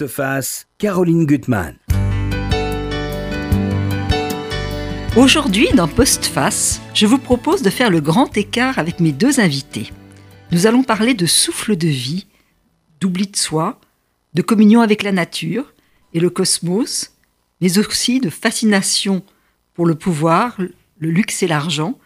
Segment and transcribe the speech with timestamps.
[0.00, 1.76] Postface, Caroline Gutmann.
[5.14, 9.92] Aujourd'hui, dans Postface, je vous propose de faire le grand écart avec mes deux invités.
[10.52, 12.26] Nous allons parler de souffle de vie,
[12.98, 13.78] d'oubli de soi,
[14.32, 15.74] de communion avec la nature
[16.14, 17.12] et le cosmos,
[17.60, 19.22] mais aussi de fascination
[19.74, 20.56] pour le pouvoir,
[20.98, 21.98] le luxe et l'argent,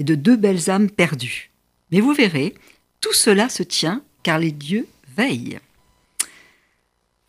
[0.00, 1.52] et de deux belles âmes perdues.
[1.92, 2.56] Mais vous verrez,
[3.00, 5.60] tout cela se tient car les dieux veillent.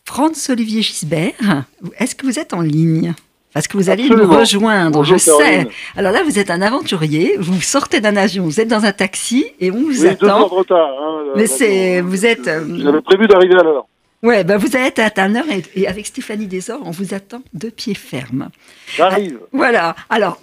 [0.09, 1.65] Franz Olivier Gisbert,
[1.99, 3.13] est-ce que vous êtes en ligne?
[3.53, 5.67] Parce que vous allez nous rejoindre, je sais.
[5.95, 9.45] Alors là, vous êtes un aventurier, vous sortez d'un avion, vous êtes dans un taxi
[9.59, 10.25] et on vous oui, attend.
[10.25, 10.89] Deux heures de retard.
[10.99, 12.47] Hein, Mais c'est, vous êtes.
[12.47, 13.85] euh, J'avais prévu d'arriver à l'heure.
[14.23, 17.69] Ouais, ben vous êtes à heure et, et avec Stéphanie Desor, on vous attend de
[17.69, 18.49] pied ferme.
[18.97, 19.37] J'arrive.
[19.53, 19.95] Voilà.
[20.09, 20.41] Alors,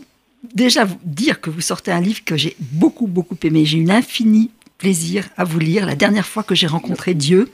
[0.55, 3.65] déjà, vous dire que vous sortez un livre que j'ai beaucoup, beaucoup aimé.
[3.65, 7.51] J'ai eu un infini plaisir à vous lire la dernière fois que j'ai rencontré Dieu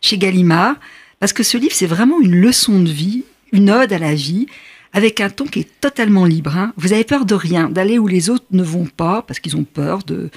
[0.00, 0.76] chez Gallimard,
[1.20, 4.46] parce que ce livre, c'est vraiment une leçon de vie, une ode à la vie,
[4.92, 6.56] avec un ton qui est totalement libre.
[6.56, 6.72] hein.
[6.76, 9.64] Vous avez peur de rien, d'aller où les autres ne vont pas, parce qu'ils ont
[9.64, 10.30] peur de,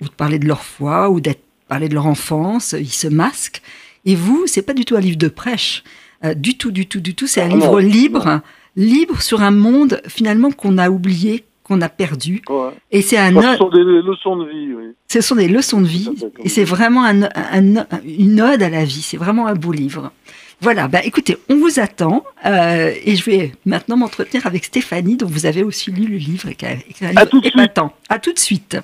[0.00, 3.60] ou de parler de leur foi, ou d'être parler de leur enfance, ils se masquent.
[4.04, 5.82] Et vous, c'est pas du tout un livre de prêche,
[6.24, 7.26] euh, du tout, du tout, du tout.
[7.26, 7.88] C'est un Ah, livre non.
[7.88, 8.40] libre,
[8.76, 12.42] libre sur un monde finalement qu'on a oublié, qu'on a perdu.
[12.48, 12.70] Ouais.
[12.92, 14.84] Et c'est un, Ce sont des leçons de vie, oui.
[15.08, 16.10] ce sont des leçons de vie,
[16.44, 19.02] et c'est vraiment un, un- une ode à la vie.
[19.02, 20.12] C'est vraiment un beau livre.
[20.60, 25.26] Voilà, bah écoutez, on vous attend euh, et je vais maintenant m'entretenir avec Stéphanie, dont
[25.26, 27.92] vous avez aussi lu le livre et qui a écrit un livre épatant.
[28.08, 28.78] À tout de suite.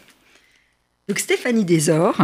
[1.08, 2.16] Donc Stéphanie Desor,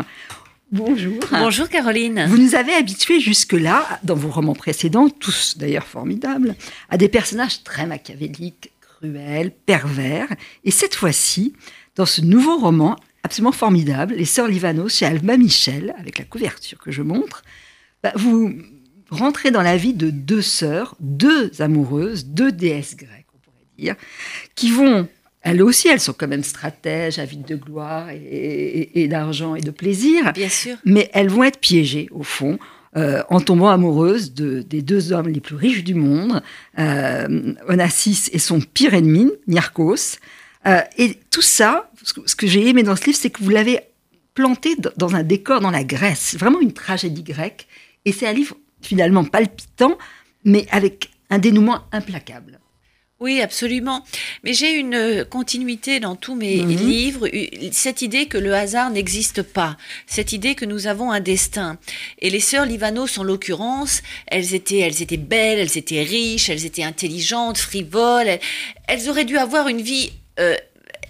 [0.72, 1.18] bonjour.
[1.30, 2.26] Bonjour Caroline.
[2.28, 6.54] Vous nous avez habitués jusque-là, dans vos romans précédents, tous d'ailleurs formidables,
[6.90, 8.70] à des personnages très machiavéliques,
[9.08, 10.28] cruels, pervers.
[10.64, 11.52] Et cette fois-ci,
[11.96, 16.78] dans ce nouveau roman absolument formidable, Les Sœurs Livanos chez Alma Michel, avec la couverture
[16.78, 17.42] que je montre,
[18.02, 18.52] bah, vous
[19.10, 23.94] rentrez dans la vie de deux sœurs, deux amoureuses, deux déesses grecques, on pourrait dire,
[24.54, 25.08] qui vont,
[25.42, 29.60] elles aussi, elles sont quand même stratèges, avides de gloire et, et- et d'argent et
[29.60, 30.76] de plaisir, Bien sûr.
[30.84, 32.58] mais elles vont être piégées, au fond,
[32.96, 36.42] euh, en tombant amoureuses de, des deux hommes les plus riches du monde,
[36.78, 40.18] euh, Onassis et son pire ennemi, Niarchos.
[40.66, 43.50] Euh, et tout ça, ce que, que j'ai aimé dans ce livre, c'est que vous
[43.50, 43.80] l'avez
[44.34, 47.66] planté dans un décor dans la Grèce, vraiment une tragédie grecque.
[48.04, 49.98] Et c'est un livre finalement palpitant,
[50.44, 52.58] mais avec un dénouement implacable.
[53.20, 54.04] Oui, absolument.
[54.44, 56.76] Mais j'ai une euh, continuité dans tous mes Mhm.
[56.86, 57.28] livres,
[57.72, 61.78] cette idée que le hasard n'existe pas, cette idée que nous avons un destin.
[62.20, 66.64] Et les sœurs Livanos, en l'occurrence, elles étaient, elles étaient belles, elles étaient riches, elles
[66.64, 68.28] étaient intelligentes, frivoles.
[68.28, 68.40] Elles,
[68.86, 70.54] elles auraient dû avoir une vie euh,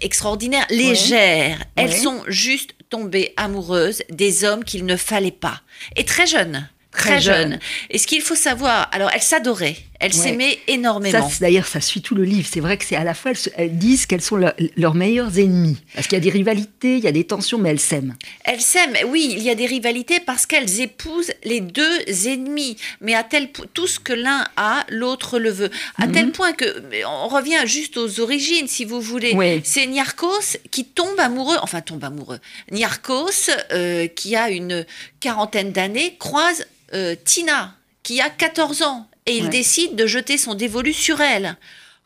[0.01, 1.63] extraordinaire, légère.
[1.75, 1.95] Elles Ouais.
[1.99, 5.61] sont juste tombées amoureuses des hommes qu'il ne fallait pas.
[5.95, 6.67] Et très jeunes.
[6.91, 7.51] Très Très, jeunes.
[7.51, 7.59] jeunes.
[7.91, 10.17] Et ce qu'il faut savoir, alors elles s'adoraient, elles Ouais.
[10.17, 11.29] s'aimaient énormément.
[11.41, 12.47] D'ailleurs, ça suit tout le livre.
[12.51, 14.95] C'est vrai que c'est à la fois, elles, se- elles disent qu'elles sont leur- leurs
[14.95, 15.77] meilleurs ennemis.
[15.93, 18.15] Parce qu'il y a des rivalités, il y a des tensions, mais elles s'aiment.
[18.45, 23.13] Elles s'aiment, oui, il y a des rivalités parce qu'elles épousent les deux ennemis, mais
[23.13, 25.69] à tel point, tout ce que l'un a, l'autre le veut.
[25.97, 26.11] À Mhm.
[26.13, 29.35] tel point que, on revient juste aux origines, si vous voulez.
[29.65, 32.39] C'est Niarchos qui tombe amoureux, enfin tombe amoureux.
[32.71, 34.85] Niarchos, euh, qui a une
[35.19, 39.49] quarantaine d'années, croise euh, Tina, qui a 14 ans, et il Ouais.
[39.49, 41.55] décide de jeter son dévolu sur elle.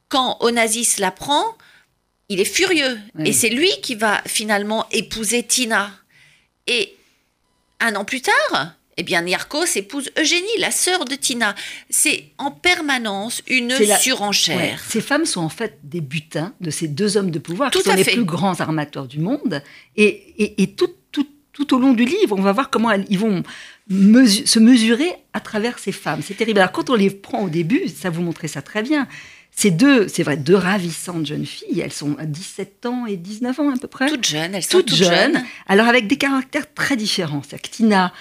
[0.10, 1.44] Quand Onassis l'apprend,
[2.30, 3.00] il est furieux.
[3.16, 3.30] Oui.
[3.30, 5.92] Et c'est lui qui va finalement épouser Tina.
[6.68, 6.96] Et
[7.80, 11.56] un an plus tard, eh bien, Niarchos épouse Eugénie, la sœur de Tina.
[11.90, 14.58] C'est en permanence une la- surenchère.
[14.58, 14.76] Ouais.
[14.88, 17.90] Ces femmes sont en fait des butins de ces deux hommes de pouvoir Tout qui
[17.90, 18.14] sont les fait.
[18.14, 19.64] plus grands armateurs du monde.
[19.96, 20.06] Et,
[20.38, 23.20] et, et tout, tout, tout au long du livre, on va voir comment elles- ils
[23.20, 23.44] vont
[23.90, 26.22] mesu- se mesurer à travers ces femmes.
[26.26, 26.60] C'est terrible.
[26.60, 29.08] Alors quand on les prend au début, ça vous montrait ça très bien.
[29.56, 31.80] Ces deux, c'est vrai, deux ravissantes jeunes filles.
[31.82, 34.08] Elles sont à 17 ans et 19 ans à peu près.
[34.10, 35.44] Toutes jeunes, elles sont toutes toutes, jeunes, jeunes.
[35.68, 37.44] alors avec des caractères très différents.
[37.44, 38.14] C'est-à-dire que Tina,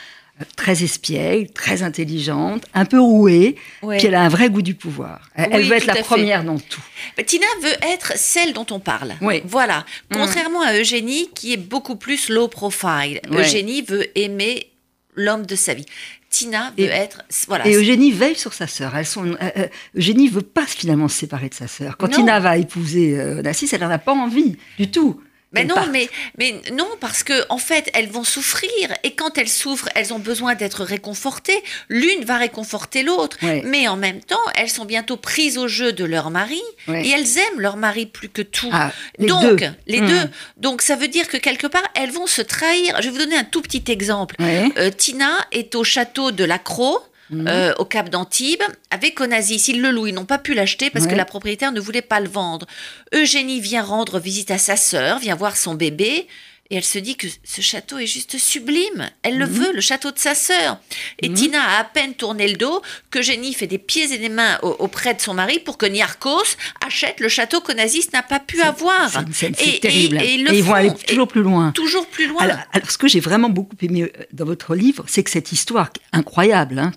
[0.43, 3.97] euh, très espiègle, très intelligente, un peu rouée, Ouais.
[3.97, 5.31] puis elle a un vrai goût du pouvoir.
[5.35, 6.03] Elle, veut être la fait.
[6.03, 6.82] première dans tout.
[7.17, 9.15] Mais Tina veut être celle dont on parle.
[9.23, 9.41] Oui.
[9.47, 9.87] Voilà.
[10.11, 10.17] Mm.
[10.17, 13.20] Contrairement à Eugénie, qui est beaucoup plus low profile.
[13.31, 13.41] Ouais.
[13.41, 14.67] Eugénie veut aimer
[15.14, 15.87] l'homme de sa vie.
[16.31, 17.23] Tina veut Et- être.
[17.47, 17.67] Voilà.
[17.67, 18.97] Et Eugénie veille sur sa sœur.
[18.97, 19.67] Elles sont, euh, euh,
[19.97, 21.97] Eugénie veut pas finalement se séparer de sa sœur.
[21.99, 22.17] Quand Non.
[22.17, 23.43] Tina va épouser euh,
[23.75, 25.20] elle n'en a pas envie du tout.
[25.52, 25.90] Mais non, partent.
[25.90, 26.08] mais,
[26.38, 28.70] mais non, parce que en fait, elles vont souffrir.
[29.04, 31.62] Et quand elles souffrent, elles ont besoin d'être réconfortées.
[31.88, 33.37] L'une va réconforter l'autre.
[33.43, 33.62] Ouais.
[33.64, 36.62] Mais en même temps, elles sont bientôt prises au jeu de leur mari.
[36.88, 37.06] Ouais.
[37.06, 38.70] Et elles aiment leur mari plus que tout.
[38.72, 39.70] Ah, les Donc, deux.
[39.87, 40.08] les Mm.
[40.08, 40.31] deux.
[40.56, 42.96] Donc, ça veut dire que quelque part, elles vont se trahir.
[43.02, 44.37] Je vais vous donner un tout petit exemple.
[44.38, 44.69] Ouais.
[44.78, 47.49] Euh, Tina est au château de la Croix Mhm.
[47.49, 49.64] euh, au Cap d'Antibes avec Onassis.
[49.69, 52.20] Ils le louent, ils n'ont pas pu l'acheter parce que la propriétaire ne voulait pas
[52.20, 52.67] le vendre.
[53.14, 56.26] Eugénie vient rendre visite à sa sœur, vient voir son bébé.
[56.72, 59.10] Et elle se dit que ce château est juste sublime.
[59.22, 59.52] Elle le Mhm.
[59.52, 60.78] veut, le château de sa sœur.
[61.20, 61.34] Et Mhm.
[61.34, 62.80] Tina a à peine tourné le dos
[63.10, 65.84] que Génie fait des pieds et des mains au- auprès de son mari pour que
[65.84, 69.10] Niarchos achète le château qu'Onassis n'a pas pu avoir.
[69.30, 70.16] C'est scène- Et- terrible.
[70.16, 71.72] et- et ils le ils vont aller toujours plus loin.
[71.72, 72.40] toujours plus loin.
[72.40, 75.52] Alors, alors, ce que j'ai vraiment beaucoup aimé euh, dans votre livre, c'est que cette
[75.52, 76.92] histoire incroyable, hein,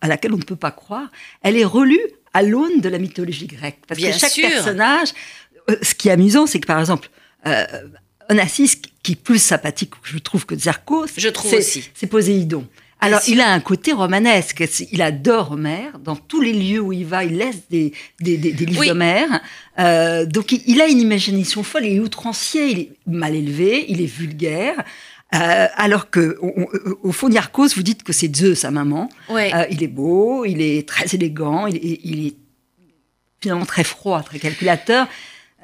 [0.00, 1.10] à laquelle on ne peut pas croire,
[1.42, 1.98] elle est relue
[2.34, 3.80] à l'aune de la mythologie grecque.
[3.88, 4.48] Parce Bien que chaque sûr.
[4.48, 5.08] personnage,
[5.70, 7.10] euh, ce qui est amusant, c'est que par exemple,
[7.48, 7.66] euh,
[8.30, 11.88] Onassis, qui est plus sympathique, je trouve, que Zerkos, Je trouve aussi.
[11.94, 12.66] c'est Poséidon.
[13.04, 14.62] Alors, il a un côté romanesque.
[14.92, 15.98] Il adore Homère.
[15.98, 18.86] Dans tous les lieux où il va, il laisse des, des, des- des livres Oui.
[18.88, 19.40] d'Homère.
[19.80, 21.84] Euh, donc, il, il a une imagination folle.
[21.84, 24.76] Il est outrancier, il est mal élevé, il est vulgaire.
[25.34, 26.68] Euh, alors que, on- on-
[27.02, 29.08] au fond, Niarchos, vous dites que c'est Zeus, sa maman.
[29.28, 29.52] Ouais.
[29.52, 32.36] Euh, il est beau, il est très élégant, il est, il est
[33.40, 35.08] finalement très froid, très calculateur.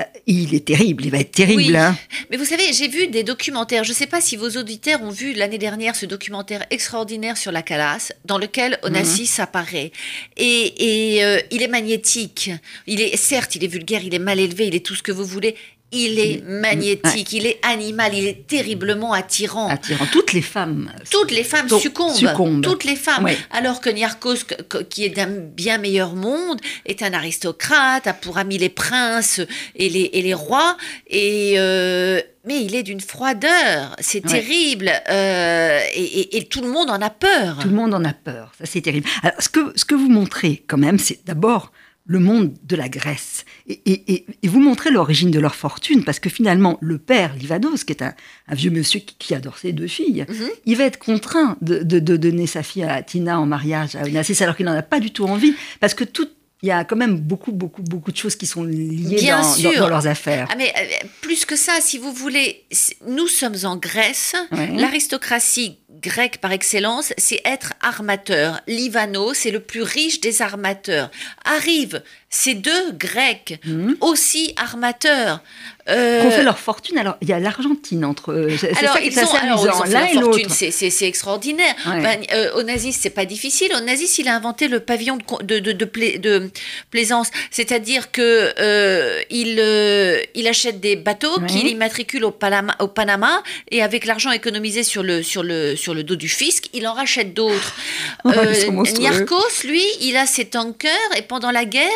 [0.01, 1.63] Euh, il est terrible, il va être terrible.
[1.63, 1.77] Oui.
[1.77, 1.97] hein.
[2.31, 3.85] Mais vous savez, j'ai vu des documentaires.
[3.85, 7.51] Je ne sais pas si vos auditeurs ont vu l'année dernière ce documentaire extraordinaire sur
[7.51, 9.91] la Calas, dans lequel Onassis apparaît.
[10.37, 12.51] Et, et, euh, il est magnétique.
[12.87, 15.13] Il est, certes, il est vulgaire, il est mal élevé, il est tout ce que
[15.13, 15.57] vous voulez.
[15.91, 19.69] Il est magnétique, il est animal, il est terriblement attirant.
[19.71, 20.05] Attirant.
[20.13, 20.93] Toutes les femmes.
[21.11, 22.15] Toutes les femmes succombent.
[22.15, 22.63] succombent.
[22.63, 23.25] Toutes les femmes.
[23.25, 23.39] Ouais.
[23.51, 24.45] Alors que Niarchos,
[24.91, 29.41] qui est d'un bien meilleur monde, est un aristocrate, a pour amis les princes
[29.77, 30.77] et les, et les rois.
[31.09, 33.97] Et, euh, mais il est d'une froideur.
[33.99, 34.41] C'est Ouais.
[34.43, 34.91] terrible.
[35.09, 37.59] Euh, et, et- et tout le monde en a peur.
[37.63, 38.53] Tout le monde en a peur.
[38.59, 39.09] Ça, c'est terrible.
[39.23, 41.73] Alors, ce que, ce que vous montrez, quand même, c'est d'abord
[42.11, 43.45] le monde de la Grèce.
[43.69, 47.35] Et, et- et- et vous montrez l'origine de leur fortune, parce que finalement, le père
[47.37, 48.15] Livanos, qui est un,
[48.49, 50.49] un vieux monsieur qui, qui adore ses deux filles, Mhm.
[50.65, 54.05] il va être contraint de, de- de donner sa fille à Tina en mariage à
[54.05, 56.27] Onassis, alors qu'il n'en a pas du tout envie, parce que tout.
[56.61, 59.55] Il y a quand même beaucoup, beaucoup, beaucoup de choses qui sont liées Bien dans,
[59.55, 59.73] sûr.
[59.75, 60.49] dans- dans leurs affaires.
[60.51, 62.65] Ah mais euh, plus que ça, si vous voulez,
[63.07, 64.35] nous sommes en Grèce.
[64.51, 64.75] Ouais.
[64.77, 68.61] L'aristocratie grecque par excellence, c'est être armateur.
[68.67, 71.11] Livano, c'est le plus riche des armateurs.
[71.45, 73.97] Arrivent ces deux Grecs, Mhm.
[74.03, 75.41] aussi armateurs.
[75.89, 76.99] Euh, Qu'on fait leur fortune.
[76.99, 78.49] Alors, il y a l'Argentine entre eux.
[78.59, 79.81] C'est alors, ça qui est ils ont, assez alors, ils amusant.
[79.81, 80.55] ont fait L'un leur et fortune, l'autre.
[80.55, 81.75] c'est- c'est c'est extraordinaire.
[81.87, 82.03] Ouais.
[82.03, 83.73] Ben, euh, Onassis, c'est pas difficile.
[83.75, 86.51] Onassis, il a inventé le pavillon de, con- de, de, de pla- de
[86.91, 87.31] plaisance.
[87.51, 91.47] C'est-à-dire que euh, il, euh, il achète des bateaux Ouais.
[91.47, 95.95] qu'il immatricule au Panama, au Panama et avec l'argent économisé sur le, sur, le, sur
[95.95, 97.75] le dos du fisc, il en rachète d'autres.
[98.27, 98.83] Euh.
[98.99, 101.87] Niarchos, lui, il a ses tankers et pendant la guerre,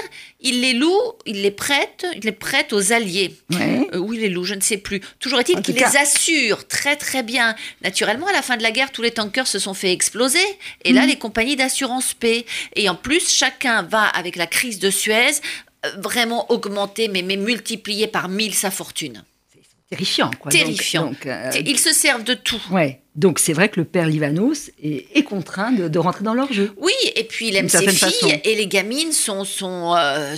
[0.40, 0.96] il les loue,
[1.26, 3.34] il les prête, il les prête aux alliés.
[3.50, 3.88] Ouais.
[3.93, 5.00] Euh, où il les loue, je ne sais plus.
[5.19, 7.55] Toujours est-il qu'il les assure très très bien.
[7.82, 10.44] Naturellement, à la fin de la guerre, tous les tankers se sont fait exploser.
[10.85, 12.46] Et là, les compagnies d'assurance paient.
[12.76, 15.32] Et en plus, chacun va, avec la crise de Suez,
[15.85, 19.25] euh, vraiment augmenter, mais, mais multiplier par mille sa fortune.
[19.90, 20.50] Terrifiant, quoi.
[20.50, 21.06] Terrifiant.
[21.06, 22.62] Donc, donc, euh, Ils se servent de tout.
[22.70, 23.01] ouais.
[23.14, 26.50] Donc, c'est vrai que le père Livanos est, est contraint de, de rentrer dans leur
[26.53, 26.73] jeu.
[26.79, 28.41] Oui, et puis il aime ses filles, façon.
[28.43, 30.35] et les gamines sont, sont, euh,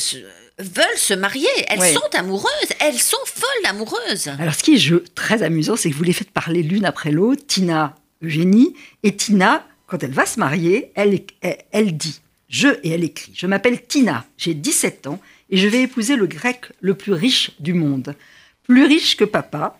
[0.59, 1.47] veulent se marier.
[1.69, 1.93] Elles Ouais.
[1.93, 2.51] sont amoureuses,
[2.81, 4.29] elles sont folles amoureuses.
[4.41, 7.13] Alors, ce qui est jeu, très amusant, c'est que vous les faites parler l'une après
[7.13, 8.75] l'autre, Tina, Eugénie,
[9.05, 13.33] et Tina, quand elle va se marier, elle, elle, elle dit, je, et elle écrit,
[13.37, 17.53] je m'appelle Tina, j'ai 17 ans, et je vais épouser le grec le plus riche
[17.61, 18.17] du monde.
[18.65, 19.79] Plus riche que papa.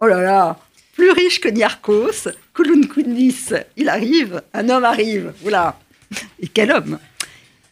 [0.00, 0.58] Oh là là
[0.94, 5.78] plus riche que Niarchos, Koulounkoudis, il arrive, un homme arrive, voilà.
[6.40, 6.98] Et quel homme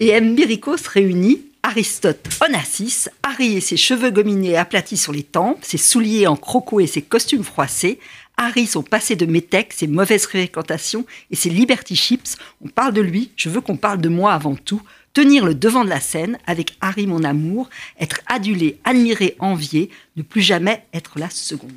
[0.00, 5.78] Et Mbirikos réunit Aristote, Onassis, Harry et ses cheveux gominés aplatis sur les tempes, ses
[5.78, 8.00] souliers en croco et ses costumes froissés,
[8.36, 12.36] Harry son passé de métèque, ses mauvaises fréquentations et ses liberty chips.
[12.64, 14.82] On parle de lui, je veux qu'on parle de moi avant tout.
[15.12, 17.68] Tenir le devant de la scène avec Harry mon amour,
[18.00, 21.70] être adulé, admiré, envié, ne plus jamais être la seconde.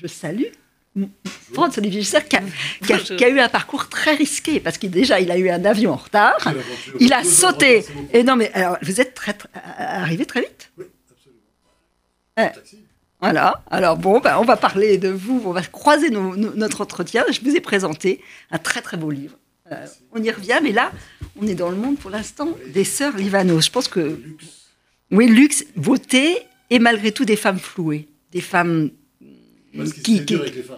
[0.00, 0.44] Je salue
[1.54, 2.42] Franz Olivier Gisser qui a,
[2.98, 5.64] qui qui a eu un parcours très risqué parce qu'il déjà il a eu un
[5.64, 6.36] avion en retard,
[6.98, 7.84] il a sauté.
[8.12, 10.70] Et non mais alors vous êtes très, très- arrivé très vite?
[10.76, 11.40] Oui, absolument.
[12.36, 12.52] Ouais.
[13.20, 13.62] Voilà.
[13.70, 17.24] Alors bon, ben, on va parler de vous, on va croiser nos- nos- notre entretien.
[17.30, 19.36] Je vous ai présenté un très très beau livre.
[19.72, 20.90] Euh, on y revient, mais là,
[21.40, 23.66] on est dans le monde pour l'instant des sœurs Livanos.
[23.66, 24.46] Je pense que Luxe.
[25.10, 26.38] oui, luxe, beauté
[26.70, 28.90] et malgré tout des femmes flouées, des femmes
[29.76, 30.76] Parce qui, qui- dur avec les femmes.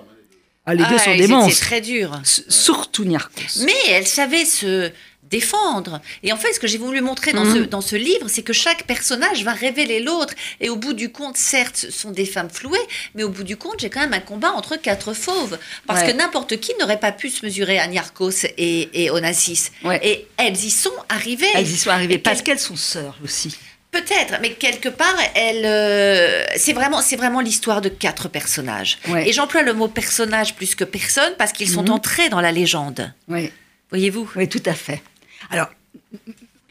[0.67, 0.85] hein, les deux.
[0.87, 1.55] Ah, deux Ah, sont des c'est- monstres.
[1.59, 2.21] C'est très dur.
[2.23, 3.65] S- Surtout Niarchos.
[3.65, 4.91] Mais elle savait se,
[5.31, 6.01] défendre.
[6.25, 7.55] Et en fait, ce que j'ai voulu montrer dans, Mhm.
[7.55, 10.35] ce, dans ce livre, c'est que chaque personnage va révéler l'autre.
[10.61, 12.81] Et au bout du compte, certes, ce sont des femmes flouées,
[13.15, 15.57] mais au bout du compte, j'ai quand même un combat entre quatre fauves.
[15.87, 16.11] Parce Ouais.
[16.13, 19.71] que n'importe qui n'aurait pas pu se mesurer à Niarchos et, et Onassis.
[19.85, 20.01] Ouais.
[20.03, 21.47] Et elles y sont arrivées.
[21.55, 23.57] Elles y sont arrivées Et parce quel- qu'elles sont sœurs aussi.
[23.91, 28.99] Peut-être, mais quelque part, elle, euh, c'est vraiment, c'est vraiment l'histoire de quatre personnages.
[29.09, 29.29] Ouais.
[29.29, 31.91] Et j'emploie le mot personnage plus que personne parce qu'ils sont Mhm.
[31.91, 33.13] entrés dans la légende.
[33.27, 33.51] Oui.
[33.91, 34.31] Voyez-vous?
[34.37, 35.03] Oui, tout à fait.
[35.51, 35.69] Alors,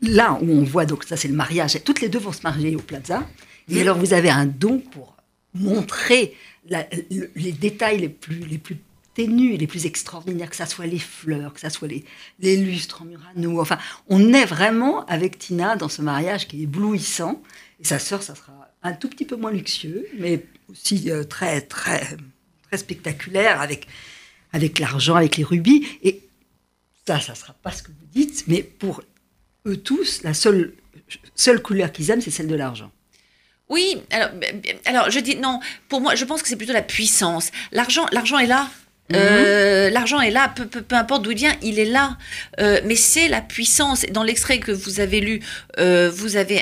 [0.01, 2.75] là où on voit, donc ça c'est le mariage, toutes les deux vont se marier
[2.77, 3.27] au Plaza.
[3.69, 5.15] Et alors vous avez un don pour
[5.53, 6.35] montrer
[6.69, 8.77] la- le- les détails les plus, les plus
[9.19, 12.05] ténus et les plus extraordinaires, que ça soit les fleurs, que ça soit les,
[12.39, 13.59] les lustres en Murano.
[13.59, 17.43] Enfin, on est vraiment avec Tina dans ce mariage qui est éblouissant.
[17.81, 21.59] Et sa sœur, ça sera un tout petit peu moins luxueux, mais aussi euh, très,
[21.59, 22.15] très,
[22.63, 23.87] très spectaculaire avec,
[24.53, 25.85] avec l'argent, avec les rubis.
[26.01, 26.21] Et
[27.05, 29.01] ça, ça sera pas ce que vous dites, mais pour
[29.65, 30.75] eux tous, la seule,
[31.35, 32.89] seule couleur qu'ils aiment, c'est celle de l'argent.
[33.67, 34.29] Oui, alors,
[34.85, 35.59] alors je dis non.
[35.89, 37.51] Pour moi, je pense que c'est plutôt la puissance.
[37.73, 38.69] L'argent, l'argent est là.
[39.15, 42.17] Euh, L'argent est là, peu, peu, peu importe d'où il vient, il est là.
[42.59, 44.05] Euh, mais c'est la puissance.
[44.11, 45.41] Dans l'extrait que vous avez lu,
[45.79, 46.61] euh, vous, avez,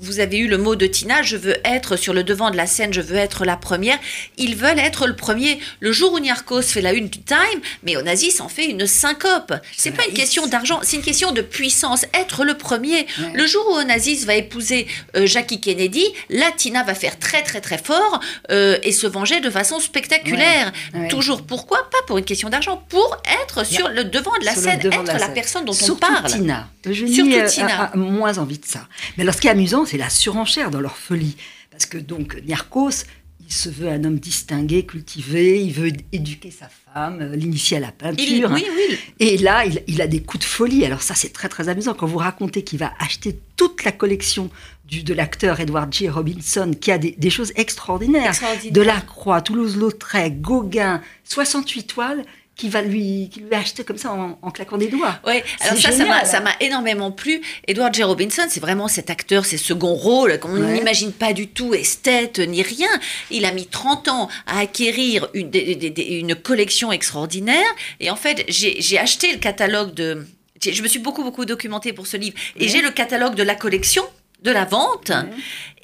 [0.00, 2.66] vous avez eu le mot de Tina je veux être sur le devant de la
[2.66, 3.98] scène, je veux être la première.
[4.38, 5.58] Ils veulent être le premier.
[5.80, 9.52] Le jour où Niarchos fait la une du Time, mais Onassis en fait une syncope.
[9.76, 12.06] C'est pas une question d'argent, c'est une question de puissance.
[12.14, 13.06] Être le premier.
[13.18, 13.32] Ouais.
[13.34, 17.78] Le jour où Onassis va épouser Jackie Kennedy, là, Tina va faire très très très
[17.78, 18.20] fort
[18.50, 20.72] et se venger de façon spectaculaire.
[20.94, 21.08] Ouais, ouais.
[21.08, 21.81] Toujours pourquoi?
[21.90, 25.18] Pas pour une question d'argent, pour être sur le devant de la Sur scène, être
[25.18, 26.30] la, personne dont Surtout on parle.
[26.30, 26.68] Tina.
[26.86, 27.82] Eugénie Surtout euh, Tina.
[27.82, 28.88] A, a moins envie de ça.
[29.16, 31.36] Mais alors, ce qui est amusant, c'est la surenchère dans leur folie.
[31.70, 33.04] Parce que donc, Niarchos,
[33.52, 37.80] il se veut un homme distingué, cultivé, il veut éduquer sa femme, euh, l'initier à
[37.80, 38.50] la Il- peinture.
[38.50, 38.98] oui, oui.
[39.20, 40.86] Et là, il, il a des coups de folie.
[40.86, 44.48] Alors ça, c'est très très amusant quand vous racontez qu'il va acheter toute la collection
[44.86, 46.08] du, de l'acteur Edward J.
[46.08, 48.28] Robinson, qui a des, des choses extraordinaires.
[48.30, 48.72] Extraordinaire.
[48.72, 54.50] Delacroix, Toulouse-Lautrec, Gauguin, 68 toiles, qui va lui, qui lui acheter comme ça en, en
[54.50, 55.18] claquant des doigts.
[55.26, 57.40] Ouais, alors ça, ça génial, m'a, ça m'a énormément plu.
[57.66, 58.02] Edward J.
[58.02, 60.74] Robinson, c'est vraiment cet acteur, ces seconds rôles qu'on Ouais.
[60.74, 62.90] n'imagine pas du tout esthète ni rien.
[63.30, 67.66] Il a mis 30 ans à acquérir une, collection extraordinaire.
[68.00, 70.26] Et en fait, j'ai, acheté le catalogue de...
[70.62, 72.36] Je me suis beaucoup, beaucoup documentée pour ce livre.
[72.56, 72.68] Et Ouais.
[72.68, 74.04] j'ai le catalogue de la collection,
[74.42, 75.10] de la vente.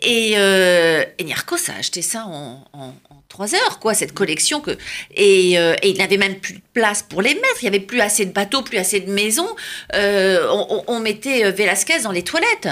[0.02, 2.62] Et, euh, et Niarchos a acheté ça en
[3.28, 4.61] trois heures, quoi, cette collection.
[4.61, 4.73] Que,
[5.14, 7.58] et, euh, et il n'avait même plus de place pour les mettre.
[7.62, 9.49] Il n'y avait plus assez de bateaux, plus assez de maisons.
[9.94, 10.47] Euh,
[10.87, 12.68] on, mettait euh, Velasquez dans les toilettes.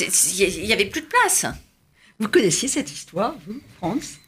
[0.00, 1.46] Il n'y avait plus de place.
[2.18, 4.18] Vous connaissiez cette histoire, vous, France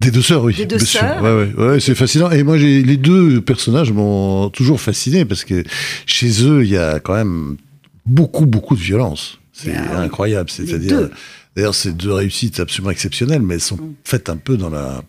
[0.00, 0.54] Des deux sœurs, oui.
[0.54, 1.22] Des deux sœurs.
[1.22, 2.30] Ouais, ouais, ouais, c'est fascinant.
[2.30, 5.64] Et moi, j'ai- les deux personnages m'ont toujours fasciné parce que
[6.04, 7.56] chez eux, il y a quand même
[8.04, 9.38] beaucoup, beaucoup de violence.
[9.52, 10.50] C'est Ah incroyable.
[10.50, 11.08] C'est-à-dire,
[11.56, 13.94] d'ailleurs, c'est deux réussites absolument exceptionnelles, mais elles sont Mm.
[14.04, 15.02] faites un peu dans la,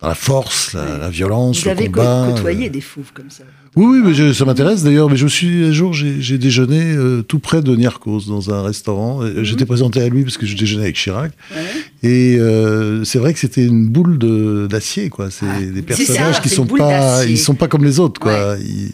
[0.00, 0.98] dans la force, la, Ouais.
[1.00, 2.28] la violence, Vous le avez combat.
[2.34, 2.70] côtoyé euh.
[2.70, 3.44] des fauves comme ça.
[3.76, 5.10] Oui, oui, mais je- ça m'intéresse d'ailleurs.
[5.10, 8.62] Mais je me suis un jour, j'ai déjeuné euh, tout près de Niarchos dans un
[8.62, 9.20] restaurant.
[9.22, 9.38] Mhm.
[9.40, 11.32] Et J'étais présenté à lui parce que je déjeunais avec Chirac.
[11.54, 12.08] Ouais.
[12.08, 14.18] Et euh, c'est vrai que c'était une boule
[14.68, 15.30] d'acier, quoi.
[15.30, 18.56] C'est Ah, des personnages ça, qui sont pas, ils sont pas comme les autres, quoi.
[18.60, 18.92] Ils-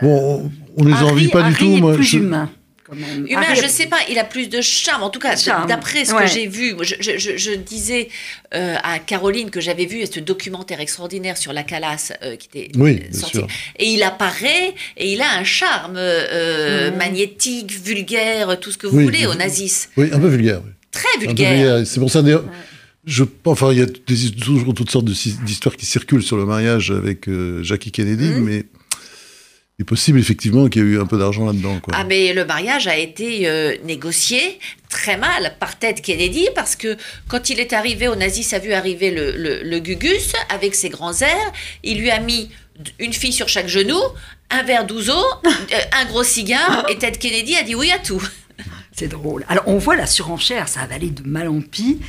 [0.00, 1.64] Bon, on, on les Harry- envie pas du tout.
[1.66, 2.48] est Moi, plus je- humain.
[2.90, 3.26] Quand même.
[3.28, 5.02] Humain, Harry- je sais pas, il a plus de charme.
[5.02, 5.34] En tout cas,
[5.68, 6.24] d'après ce ouais.
[6.24, 8.08] que j'ai vu, je, je- je- je disais
[8.54, 12.78] euh, à Caroline que j'avais vu ce documentaire extraordinaire sur la Calas euh, qui était
[12.78, 13.36] Oui, euh, bien sorti.
[13.38, 13.46] sûr.
[13.78, 16.96] Et il apparaît et il a un charme euh, Mhm.
[16.98, 19.88] magnétique, vulgaire, tout ce que vous Oui, voulez, au nazis.
[19.96, 20.60] Oui, un peu vulgaire.
[20.64, 20.70] oui.
[20.90, 21.86] Très vulgaire.
[21.86, 22.44] C'est pour ça d'ailleurs.
[23.06, 26.90] Je, enfin, il y a des- toujours toutes sortes d'histoires qui circulent sur le mariage
[26.90, 28.44] avec euh, Jackie Kennedy, Mhm.
[28.44, 28.64] mais
[29.80, 31.80] est possible effectivement qu'il y ait eu un peu d'argent là-dedans.
[31.92, 34.58] Ah mais le mariage a été euh, négocié
[34.88, 36.96] très mal par Ted Kennedy parce que
[37.28, 40.88] quand il est arrivé, au nazis a vu arriver le, le- le Gugus avec ses
[40.90, 42.50] grands airs, il lui a mis
[42.98, 43.98] une fille sur chaque genou,
[44.50, 45.12] un verre d'ouzo,
[45.46, 45.50] euh,
[46.00, 48.22] un gros cigare et Ted Kennedy a dit oui à tout.
[48.92, 49.44] C'est drôle.
[49.48, 52.00] Alors, on voit la surenchère, ça va aller de mal en pis.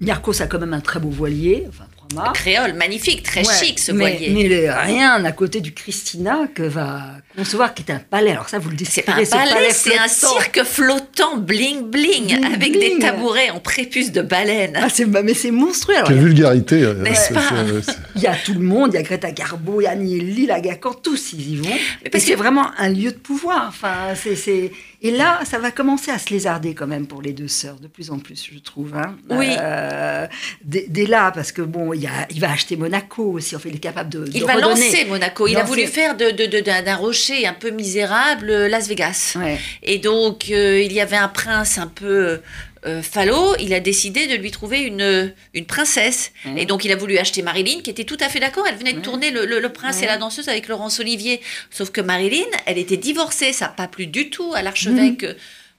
[0.00, 1.86] Niarchos a quand même un très beau voilier, enfin,
[2.34, 4.30] Créole, magnifique, très Ouais, chic ce mais, voilier.
[4.48, 7.00] Mais rien à côté du Christina que va
[7.36, 8.30] concevoir, qui est un palais.
[8.32, 10.40] Alors ça, vous le C'est décrivez, pas un ce palais, c'est un flottant.
[10.40, 12.94] cirque flottant bling bling, Bling, avec bling.
[12.94, 14.72] des tabourets en prépuce de baleine.
[14.76, 15.96] Ah, c'est, mais c'est monstrueux.
[15.96, 16.82] Alors, Quelle vulgarité.
[16.82, 19.02] euh, N'est-ce c'est- pas c'est- c'est- il y a tout le monde, il y a
[19.02, 21.68] Greta Garbo, il y a Agnelli, Lagarde, tous ils y vont.
[22.04, 23.66] Et parce c'est que- vraiment un lieu de pouvoir.
[23.68, 24.70] Enfin, c'est, c'est...
[25.02, 27.86] Et là, ça va commencer à se lézarder quand même pour les deux sœurs, de
[27.86, 28.96] plus en plus, je trouve.
[28.96, 29.16] hein.
[29.30, 29.54] Oui.
[29.60, 30.26] Euh,
[30.64, 33.54] dès, dès là, parce que bon, il a- va acheter Monaco aussi.
[33.56, 34.24] Enfin, il est capable de.
[34.32, 34.86] Il de va redonner.
[34.86, 35.46] lancer Monaco.
[35.46, 38.88] Il a voulu faire de, de- de- d'un d'un rocher un peu misérable euh, Las
[38.88, 39.34] Vegas.
[39.36, 39.58] Ouais.
[39.82, 42.40] Et donc, euh, il y avait un prince un peu
[42.86, 43.54] euh, falot.
[43.60, 46.32] Il a décidé de lui trouver une, une princesse.
[46.44, 46.62] Ouais.
[46.62, 48.64] Et donc, il a voulu acheter Marilyn, qui était tout à fait d'accord.
[48.68, 49.02] Elle venait de Ouais.
[49.02, 51.40] tourner le, le- le prince et la danseuse avec Laurence Olivier.
[51.70, 53.52] Sauf que Marilyn, elle était divorcée.
[53.52, 55.22] Ça n'a pas plu du tout à l'archevêque.
[55.24, 55.34] Mhm.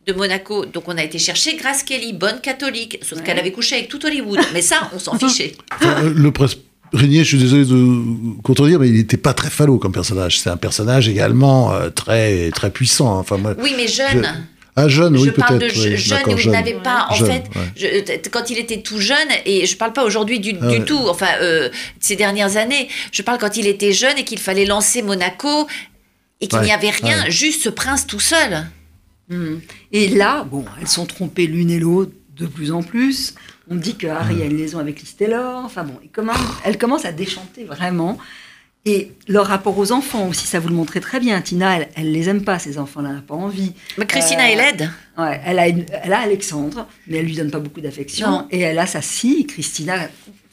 [0.08, 0.66] De Monaco.
[0.66, 3.26] Donc, on a été chercher Grace Kelly, bonne catholique, sauf Ouais.
[3.26, 4.40] qu'elle avait couché avec tout Hollywood.
[4.54, 5.52] Mais ça, on s'en fichait.
[5.76, 6.56] Enfin, euh, le prince
[6.94, 10.40] Régnier, je suis désolé de contredire, mais il n'était pas très falot comme personnage.
[10.40, 13.20] C'est un personnage également euh, très, très puissant.
[13.20, 14.24] Enfin, moi, Oui, mais jeune.
[14.24, 15.76] Je- Ah, jeune, je oui, parle de peut-être.
[15.76, 17.72] je- oui, jeune où il n'avait pas, en Jeune, fait, ouais.
[17.76, 20.78] je- t- quand il était tout jeune, et je parle pas aujourd'hui du, Ah du
[20.80, 20.86] ouais.
[20.86, 21.70] tout, enfin, euh,
[22.00, 25.68] ces dernières années, je parle quand il était jeune et qu'il fallait lancer Monaco
[26.40, 27.32] et qu'il Ouais, n'y avait rien, ouais.
[27.32, 28.68] juste ce prince tout seul.
[29.30, 29.56] Hmm.
[29.92, 33.34] Et là, bon, elles sont trompées l'une et l'autre de plus en plus.
[33.70, 35.64] On me dit que Harry a une liaison avec Liz Taylor.
[35.66, 36.32] Enfin bon, et comment,
[36.64, 38.18] elle commence à déchanter vraiment.
[38.90, 41.42] Et leur rapport aux enfants aussi, ça vous le montrez très bien.
[41.42, 43.74] Tina, elle, elle les aime pas, ces enfants-là, elle n'a pas envie.
[43.98, 44.90] Mais Christina Euh, est laide.
[45.18, 48.48] Ouais, elle, a une- elle a Alexandre, mais elle lui donne pas beaucoup d'affection.
[48.50, 49.96] Et elle a sa fille, Christina.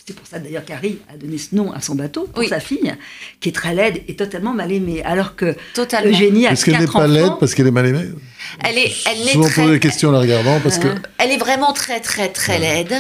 [0.07, 2.49] C'est pour ça d'ailleurs qu'Harry a donné ce nom à son bateau, pour Oui.
[2.49, 2.93] sa fille,
[3.41, 5.03] qui est très laide et totalement mal aimée.
[5.05, 6.11] Alors que Totalement.
[6.11, 8.11] Eugénie a Est-ce qu'elle n'est pas laide parce qu'elle est mal aimée
[8.65, 10.89] Elle est, elle Souvent très- posé des questions en la regardant parce que.
[11.19, 12.95] Elle est vraiment très, très, très laide.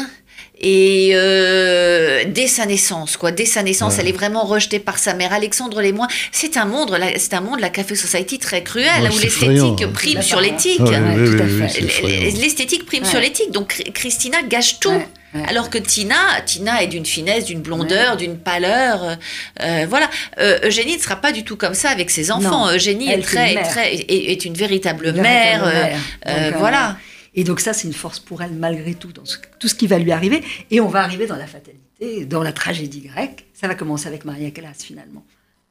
[0.60, 3.98] Et euh, dès sa naissance, quoi, dès sa naissance, Ouais.
[4.02, 5.32] elle est vraiment rejetée par sa mère.
[5.32, 9.08] Alexandre Lemoine, c'est un monde, la- c'est un monde, la Café Society très cruel, Ouais,
[9.08, 10.80] où l'esthétique prime sur l'éthique.
[10.80, 12.30] Ah oui, oui, oui.
[12.40, 13.08] L'esthétique prime Ouais.
[13.10, 15.02] sur l'éthique, donc Chr- Christina gâche tout.
[15.48, 16.14] Alors que Tina,
[16.46, 19.02] Tina est d'une finesse, d'une blondeur, d'une pâleur.
[19.02, 19.14] euh,
[19.62, 20.08] euh, voilà.
[20.38, 22.66] Euh, Eugénie ne sera pas du tout comme ça avec ses enfants.
[22.68, 22.72] Non.
[22.72, 23.68] Eugénie Elle, est, très, une mère.
[23.68, 25.64] très, est, est une véritable, mère.
[25.66, 25.98] euh, mère.
[26.28, 26.96] euh, Donc, euh, voilà.
[27.34, 29.86] Et donc ça, c'est une force pour elle malgré tout, dans ce- tout ce qui
[29.86, 30.42] va lui arriver.
[30.70, 33.46] Et on va arriver dans la fatalité, dans la tragédie grecque.
[33.54, 35.24] Ça va commencer avec Maria Callas finalement.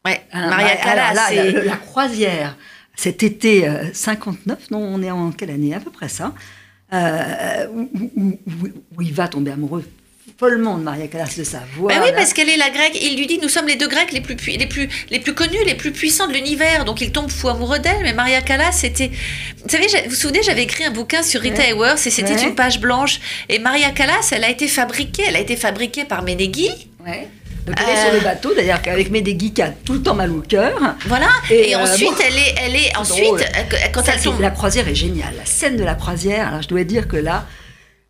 [0.06, 0.22] Ouais.
[0.34, 2.58] Hein, Maria Callas, là, la, la croisière,
[2.96, 6.34] cet été euh, 59, non, on est en quelle année À peu près ça.
[6.92, 8.68] euh, où, où- où-
[8.98, 9.84] où il va tomber amoureux
[10.38, 11.90] follement de Maria Callas, de sa voix.
[11.94, 12.14] Ben oui, là.
[12.18, 12.98] parce qu'elle est la grecque.
[13.02, 15.58] Il lui dit nous sommes les deux grecs les plus, les plus, les plus connus,
[15.66, 16.86] les plus puissants de l'univers.
[16.86, 18.02] Donc il tombe fou amoureux d'elle.
[18.04, 19.10] Mais Maria Callas, c'était.
[19.64, 21.70] Vous savez, vous vous souvenez, j'avais écrit un bouquin sur Rita Ouais.
[21.70, 22.44] Hayworth et c'était Ouais.
[22.44, 23.20] une page blanche.
[23.50, 25.24] Et Maria Callas, elle a été fabriquée.
[25.28, 26.70] Elle a été fabriquée par Meneghi.
[27.06, 27.28] Ouais.
[27.66, 28.04] Donc elle est Euh.
[28.06, 30.78] sur le bateau, d'ailleurs, avec Medegui qui a tout le temps mal au cœur.
[31.06, 31.30] Voilà.
[31.50, 32.16] Et, Et, euh, ensuite, bon.
[32.28, 33.40] elle est, elle est ensuite, drôle.
[33.40, 34.42] euh, quand Ça, elle tombe.
[34.42, 35.34] La croisière est géniale.
[35.38, 37.46] La scène de la croisière, alors je dois dire que là,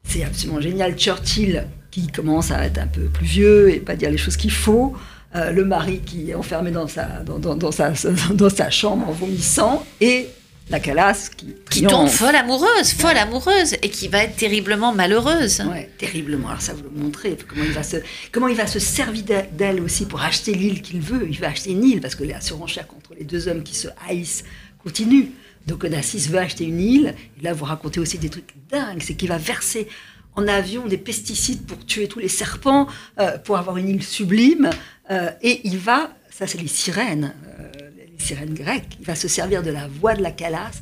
[0.08, 0.96] c'est absolument génial.
[0.98, 4.52] Churchill qui commence à être un peu plus vieux et pas dire les choses qu'il
[4.52, 4.96] faut.
[5.36, 7.92] Euh, le mari qui est enfermé dans sa, dans, dans- dans sa,
[8.34, 9.86] dans sa chambre en vomissant.
[10.02, 10.28] Et
[10.70, 15.62] la calasse qui, Qui tombe folle amoureuse, folle amoureuse, et qui va être terriblement malheureuse.
[15.72, 16.48] Ouais, terriblement.
[16.50, 17.38] Alors ça, vous le montrez.
[17.48, 17.98] Comment il va se,
[18.32, 21.28] comment il va se servir d'elle- aussi pour acheter l'île qu'il veut?
[21.30, 23.88] Il veut acheter une île parce que la surenchère contre les deux hommes qui se
[24.08, 24.44] haïssent
[24.82, 25.32] continue.
[25.68, 27.16] Donc Onassis veut acheter une île.
[27.40, 29.02] Et là, vous racontez aussi des trucs dingues.
[29.02, 29.88] C'est qu'il va verser
[30.36, 32.88] en avion des pesticides pour tuer tous les serpents,
[33.20, 34.70] euh, pour avoir une île sublime.
[35.12, 37.70] Euh, et il va, ça c'est les sirènes, euh,
[38.18, 40.82] les sirènes grecques, il va se servir de la voix de la calasse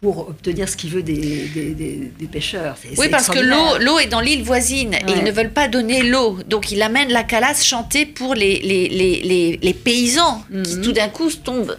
[0.00, 2.76] pour obtenir ce qu'il veut des, des, des- des pêcheurs.
[2.98, 6.04] Oui, parce que l'eau, l'eau est dans l'île voisine et ils ne veulent pas donner
[6.04, 6.38] l'eau.
[6.46, 10.82] Donc il amène la calasse chanter pour les, les, les, les, les paysans qui Mhm.
[10.82, 11.76] tout d'un coup tombent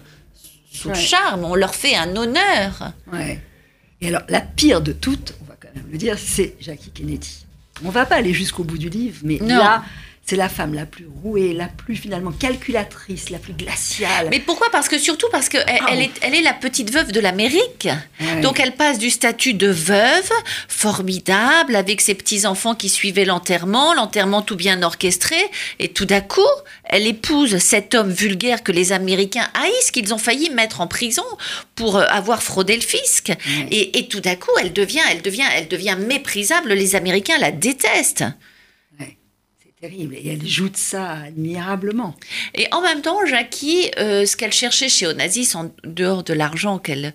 [0.70, 1.46] sous le charme.
[1.46, 2.92] On leur fait un honneur.
[3.14, 3.40] Ouais.
[4.02, 5.34] Et alors, la pire de toutes,
[5.74, 7.46] quand même le dire, c'est Jackie Kennedy.
[7.84, 9.48] On va pas aller jusqu'au bout du livre, mais Non.
[9.58, 9.84] là,
[10.30, 14.28] c'est la femme la plus rouée, la plus finalement calculatrice, la plus glaciale.
[14.30, 14.70] Mais pourquoi?
[14.72, 15.96] Parce que surtout parce qu'elle elle Ah.
[15.96, 17.88] est, elle est la petite veuve de l'Amérique.
[18.22, 18.42] Ouais.
[18.42, 20.30] Donc elle passe du statut de veuve,
[20.68, 25.36] formidable, avec ses petits-enfants qui suivaient l'enterrement, l'enterrement tout bien orchestré,
[25.80, 26.42] et tout d'un coup,
[26.84, 31.24] elle épouse cet homme vulgaire que les Américains haïssent, qu'ils ont failli mettre en prison
[31.74, 33.30] pour euh, avoir fraudé le fisc.
[33.30, 33.68] Ouais.
[33.72, 37.52] Et, et tout d'un coup, elle devient, elle, devient, elle devient méprisable, les Américains la
[37.52, 38.26] détestent.
[39.82, 40.16] Terrible.
[40.16, 42.14] Et elle joue de ça admirablement.
[42.54, 46.80] Et en même temps, Jackie, euh, ce qu'elle cherchait chez Onassis, en dehors de l'argent
[46.80, 47.14] qu'elle...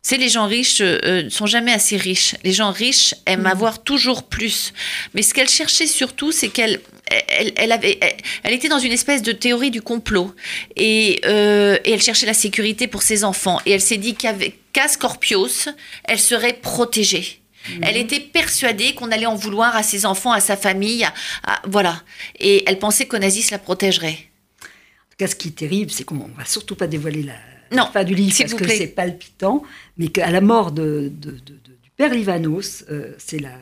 [0.00, 2.36] C'est les gens riches euh, ne sont jamais assez riches.
[2.44, 4.74] Les gens riches aiment avoir toujours plus.
[5.14, 8.92] Mais ce qu'elle cherchait surtout, c'est qu'elle elle, elle avait, elle, elle était dans une
[8.92, 10.34] espèce de théorie du complot.
[10.76, 13.60] Et, euh, et elle cherchait la sécurité pour ses enfants.
[13.66, 15.70] Et elle s'est dit qu'avec qu'à Scorpios,
[16.04, 17.40] elle serait protégée.
[17.82, 21.12] Elle était persuadée qu'on allait en vouloir à ses enfants, à sa famille, à-
[21.44, 22.02] à- voilà.
[22.38, 24.18] Et elle pensait qu'Onassis la protégerait.
[24.60, 27.34] En tout cas, ce qui est terrible, c'est qu'on va surtout pas dévoiler la,
[27.72, 29.62] Non, fin du livre parce vous que c'est palpitant,
[29.96, 33.52] mais qu'à la mort de, de- de- de- du père Livanos, euh, c'est la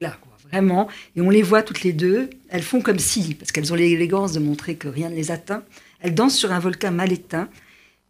[0.00, 0.86] là, quoi, Vraiment.
[1.16, 2.28] Et on les voit toutes les deux.
[2.50, 5.62] Elles font comme si, parce qu'elles ont l'élégance de montrer que rien ne les atteint.
[6.00, 7.48] Elles dansent sur un volcan mal éteint.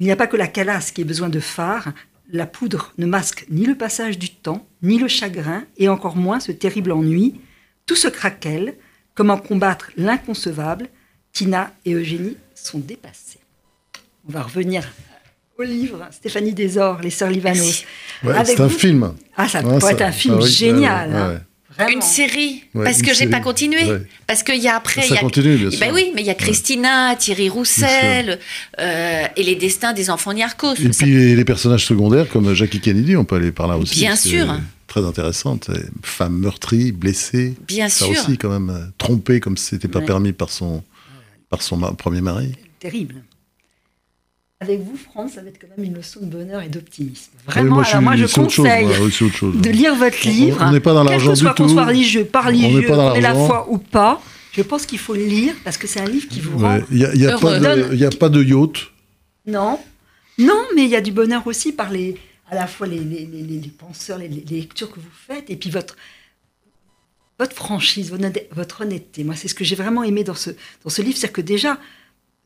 [0.01, 1.93] Il n'y a pas que la calasse qui ait besoin de phare.
[2.35, 6.41] La poudre ne masque ni le passage du temps, ni le chagrin, et encore moins
[6.41, 7.41] ce terrible ennui.
[7.87, 8.75] Tout se craquelle.
[9.15, 10.89] Comment combattre l'inconcevable
[11.35, 13.41] Tina et Eugénie sont dépassées.
[14.27, 14.91] On va revenir
[15.59, 17.85] au livre Stéphanie Desor, Les Sœurs Livanos.
[18.25, 19.15] Ouais, Avec c'est un film.
[19.37, 21.11] Ah, ça Ouais, pourrait être un film ah oui, génial.
[21.11, 21.41] ouais, ouais, hein.
[21.77, 21.93] Vraiment.
[21.93, 23.83] Une série, Ouais, parce une que j'ai pas continué.
[23.85, 24.03] Ouais.
[24.27, 25.01] Parce qu'il y a après.
[25.03, 25.21] Ça il y a...
[25.21, 25.81] continue, bien Eh sûr.
[25.81, 28.39] ben oui, mais il y a Christina, Thierry Roussel,
[28.79, 30.75] euh, et les destins des enfants Niarchos.
[30.75, 33.79] Et Ça- puis les, les personnages secondaires comme Jackie Kennedy, on peut aller par là
[33.79, 34.01] aussi.
[34.01, 34.47] Bien sûr.
[34.87, 35.71] Très intéressante.
[36.03, 37.55] Femme meurtrie, blessée.
[37.67, 38.11] Bien Ça sûr.
[38.11, 40.05] aussi, quand même, euh, trompée comme c'était pas Ouais.
[40.05, 40.83] permis par son,
[41.49, 42.53] par son ma- premier mari.
[42.81, 43.23] terrible.
[44.63, 47.31] Avec vous, France, ça va être quand même une leçon de bonheur et d'optimisme.
[47.35, 49.57] Ah oui, Vraiment, moi, alors moi, je chose, conseille moi, autre chose.
[49.61, 50.59] de lire votre On- livre.
[50.61, 51.69] on n'est pas dans l'argent du tout.
[51.69, 54.21] soit religieux, On n'est religieux, ait la foi ou pas,
[54.53, 56.79] je pense qu'il faut le lire parce que c'est un livre qui vous rend...
[56.91, 58.77] Il n'y a, y a pas de- il y a pas de yacht.
[59.47, 59.81] Non,
[60.39, 62.17] non, mais il y a du bonheur aussi par les,
[62.51, 65.97] à la fois les, les, les- penseurs, les, lectures que vous faites, et puis votre,
[67.39, 68.13] votre franchise,
[68.53, 69.25] votre honnêteté-.
[69.25, 70.51] Moi, c'est ce que j'ai vraiment aimé dans ce,
[70.85, 71.79] dans ce livre, c'est que déjà,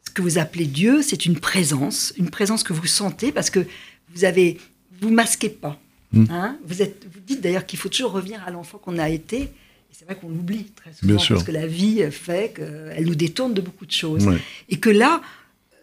[0.07, 3.67] ce que vous appelez Dieu, c'est une présence, une présence que vous sentez parce que
[4.15, 4.59] vous avez,
[5.01, 5.79] vous masquez pas.
[6.13, 6.25] Mm.
[6.31, 9.43] Hein vous, êtes, vous dites d'ailleurs qu'il faut toujours revenir à l'enfant qu'on a été.
[9.43, 9.51] Et
[9.93, 11.37] c'est vrai qu'on l'oublie très souvent Bien sûr.
[11.37, 14.27] parce que la vie fait qu'elle nous détourne de beaucoup de choses.
[14.27, 14.39] Ouais.
[14.69, 15.21] Et que là,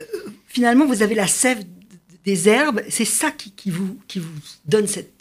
[0.01, 0.05] euh,
[0.47, 1.63] finalement, vous avez la sève
[2.25, 2.81] des herbes.
[2.89, 4.31] C'est ça qui, qui vous, qui vous
[4.65, 5.12] donne cette,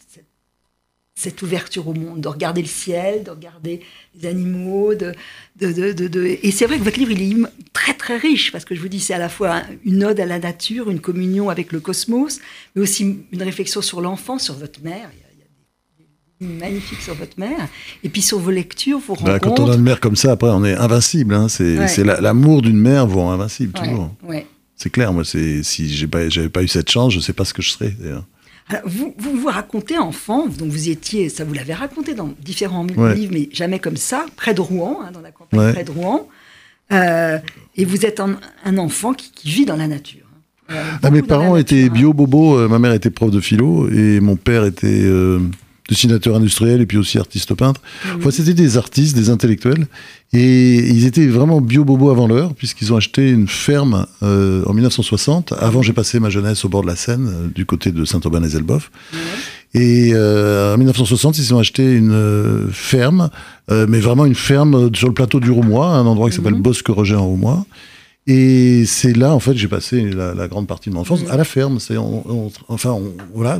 [1.23, 3.81] cette, ouverture au monde, de regarder le ciel, de regarder
[4.15, 4.95] les animaux.
[4.95, 5.13] De,
[5.61, 7.37] de, de, de- de- Et c'est vrai que votre livre, il est
[7.73, 10.19] très, très riche, parce que je vous dis, c'est à la fois un- une ode
[10.21, 12.41] à la nature, une communion avec le cosmos,
[12.75, 15.09] mais aussi une réflexion sur l'enfant, sur votre mère.
[15.15, 17.69] Il y a, il y a des, magnifiques sur votre mère.
[18.03, 20.51] Et puis sur vos lectures, vos Bah, quand on a une mère comme ça, après,
[20.51, 21.35] on est invincible.
[21.35, 21.49] hein.
[21.49, 22.21] C'est Ouais.
[22.21, 24.15] l'amour d'une mère vous rend invincible, Ouais, toujours.
[24.25, 24.47] ouais.
[24.75, 27.45] C'est clair, moi, c'est- si j'ai pas, j'avais pas eu cette chance, je sais pas
[27.45, 28.27] ce que je serais, d'ailleurs.
[28.73, 32.87] Alors, vous, vous vous racontez enfant, donc vous étiez, ça vous l'avez raconté dans différents
[32.97, 33.15] Ouais.
[33.15, 35.73] livres, mais jamais comme ça, près de Rouen, hein, dans la campagne Ouais.
[35.73, 36.27] près de Rouen.
[36.93, 37.39] Euh,
[37.77, 40.21] et vous êtes un, un enfant qui, qui vit dans la nature.
[40.71, 40.75] hein.
[40.75, 41.93] Euh, Ah, mes parents nature, étaient hein.
[41.93, 45.39] bio-bobo, euh, ma mère était prof de philo, et mon père était euh,
[45.89, 47.83] dessinateur industriel et puis aussi artiste peintre.
[48.17, 49.87] Enfin, c'était des artistes, des intellectuels,
[50.35, 55.53] et ils étaient vraiment bio-bobo avant l'heure, puisqu'ils ont acheté une ferme euh, en 1960.
[55.59, 58.91] Avant, j'ai passé ma jeunesse au bord de la Seine, euh, du côté de Saint-Aubin-les-Elbeuf.
[59.75, 63.31] Et euh, en 1960, ils ont acheté une euh, ferme,
[63.71, 66.63] euh, mais vraiment une ferme sur le plateau du Roumois, un endroit qui s'appelle Mhm.
[66.63, 67.65] Bosque Roger en Roumois.
[68.29, 71.31] Et c'est là, en fait, j'ai passé la, la grande partie de mon enfance Mhm.
[71.33, 71.81] à la ferme.
[71.81, 73.59] C'est, on- on- enfin, on, voilà,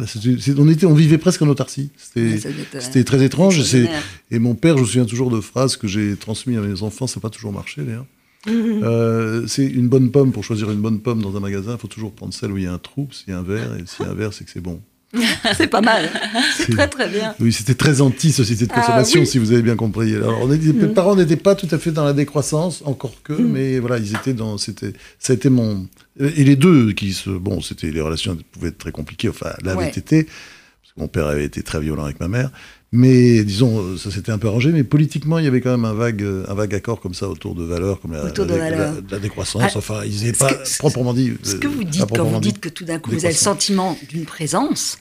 [0.57, 1.91] on était, on vivait presque en autarcie.
[1.97, 3.59] C'était, Ouais, très étrange.
[3.59, 4.03] et c'est- extraordinaire.
[4.31, 7.09] et mon père, je me souviens toujours de phrases que j'ai transmises à mes enfants.
[7.09, 8.07] Ça n'a pas toujours marché, d'ailleurs.
[8.49, 10.33] Euh, c'est une bonne pomme.
[10.33, 12.65] Pour choisir une bonne pomme dans un magasin, il faut toujours prendre celle où il
[12.65, 14.33] y a un trou, s'il y a un verre, et s'il y a un verre,
[14.33, 14.81] c'est que c'est bon.
[15.57, 16.09] C'est pas mal.
[16.57, 17.35] C'est très très bien.
[17.41, 19.27] Oui, c'était très anti-société de Ah, consommation, oui.
[19.27, 20.15] si vous avez bien compris.
[20.15, 20.95] Alors, on mes Mhm.
[20.95, 23.49] parents n'étaient pas tout à fait dans la décroissance, encore que, Mhm.
[23.53, 24.57] mais voilà, ils étaient dans.
[24.59, 25.87] C'était, ça a été mon.
[26.19, 27.31] Et les deux qui se.
[27.31, 29.29] Bon, c'était les relations pouvaient être très compliquées.
[29.29, 29.93] Enfin, l'avaient Ouais.
[29.95, 32.51] été, parce que mon père avait été très violent avec ma mère.
[32.95, 34.71] Mais disons, euh, ça s'était un peu arrangé.
[34.71, 37.27] Mais politiquement, il y avait quand même un vague, euh, un vague accord comme ça
[37.29, 39.63] autour de valeurs, comme la, la, la- la décroissance.
[39.65, 41.33] Ah, enfin, ils n'avaient ce pas que- proprement dit.
[41.43, 42.53] Ce euh, que vous dites quand vous dit.
[42.53, 44.99] dites que tout d'un coup vous avez le sentiment d'une présence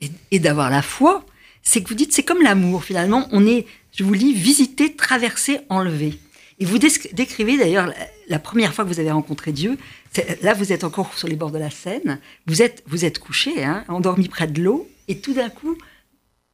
[0.00, 1.24] et, et d'avoir la foi,
[1.62, 3.28] c'est que vous dites c'est comme l'amour finalement.
[3.30, 6.18] On est, je vous lis, visité, traversé, enlevé.
[6.58, 7.92] Et vous décrivez d'ailleurs
[8.28, 9.78] la, première fois que vous avez rencontré Dieu.
[10.42, 12.18] Là, vous êtes encore sur les bords de la Seine.
[12.46, 15.76] Vous êtes, vous êtes couché, hein, endormi près de l'eau, et tout d'un coup,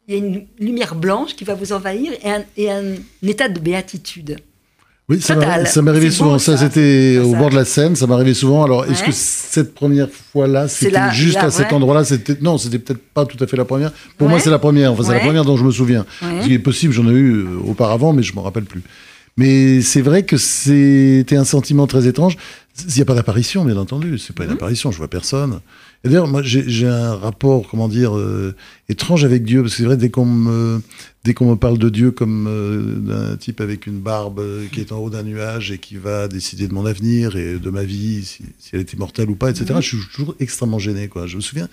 [0.09, 2.83] il y a une lumière blanche qui va vous envahir et un, et un
[3.23, 4.39] état de béatitude.
[5.11, 5.67] Oui, ça Total.
[5.67, 6.33] ça m'arrivait souvent.
[6.33, 6.65] beau, ça, ça.
[6.65, 7.39] c'était au ça.
[7.39, 8.63] bord de la Seine, ça m'arrivait souvent.
[8.65, 12.79] Alors, est-ce que cette première fois-là, c'était juste la à cet endroit-là C'était non, c'était
[12.79, 13.91] peut-être pas tout à fait la première.
[14.19, 14.33] Pour Ouais.
[14.35, 14.93] moi, c'est la première.
[14.93, 16.05] Enfin, c'est la première dont je me souviens.
[16.45, 18.83] Qui est possible, j'en ai eu euh, auparavant, mais je m'en rappelle plus.
[19.39, 22.37] Mais c'est vrai que c'était un sentiment très étrange.
[22.89, 24.19] Il n'y a pas d'apparition, bien entendu.
[24.19, 24.57] C'est pas une Mhm.
[24.57, 24.91] apparition.
[24.91, 25.61] Je vois personne.
[26.05, 28.55] Et d'ailleurs, moi, j'ai un rapport, comment dire, euh,
[28.89, 30.81] étrange avec Dieu, parce que c'est vrai dès qu'on me
[31.25, 34.81] dès qu'on me parle de Dieu comme euh, d'un type avec une barbe euh, qui
[34.81, 37.83] est en haut d'un nuage et qui va décider de mon avenir et de ma
[37.83, 39.75] vie, si, si elle est immortelle ou pas, etc.
[39.75, 39.83] Mhm.
[39.83, 41.09] Je suis toujours extrêmement gêné.
[41.09, 41.27] Quoi.
[41.27, 41.69] Je me souviens,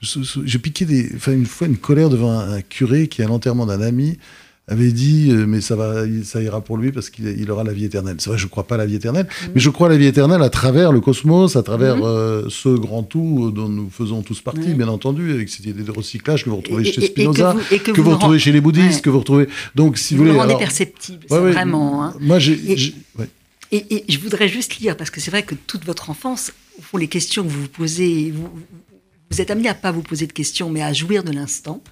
[0.00, 3.80] j'ai piqué des, une fois une colère devant un, un curé qui à l'enterrement d'un
[3.80, 4.16] ami
[4.68, 7.72] avait dit euh, mais ça va, ça ira pour lui parce qu'il il aura la
[7.72, 8.16] vie éternelle.
[8.18, 10.06] C'est vrai, je crois pas à la vie éternelle, mais je crois à la vie
[10.06, 12.02] éternelle à travers le cosmos, à travers Mhm.
[12.04, 15.90] euh, ce grand tout dont nous faisons tous partie, bien entendu, avec cette idée de
[15.92, 18.10] recyclage que vous retrouvez Et- chez et- et que Spinoza, vous- et que que vous
[18.10, 19.00] retrouvez rend- chez les bouddhistes, Ouais.
[19.02, 19.48] que vous retrouvez.
[19.76, 22.02] Donc, si vous, Vous le voulez, rendez alors- perceptible, Ouais, c'est ouais, vraiment.
[22.04, 22.14] hein.
[22.20, 23.28] Moi, j'ai, Et- ouais.
[24.08, 27.08] Je voudrais juste lire, parce que c'est vrai que toute votre enfance, au fond, les
[27.08, 28.62] questions que vous vous posez, vous, vous-
[29.30, 31.82] vous êtes amené à pas vous poser de questions, mais à jouir de l'instant.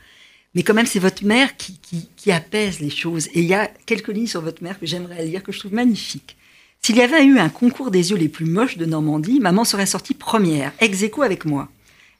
[0.54, 3.26] Mais quand même, c'est votre mère qui, apaise les choses.
[3.28, 5.74] Et il y a quelques lignes sur votre mère que j'aimerais lire, que je trouve
[5.74, 6.36] magnifiques.
[6.80, 9.86] S'il y avait eu un concours des yeux les plus moches de Normandie, maman serait
[9.86, 11.68] sortie première, ex aequo avec moi.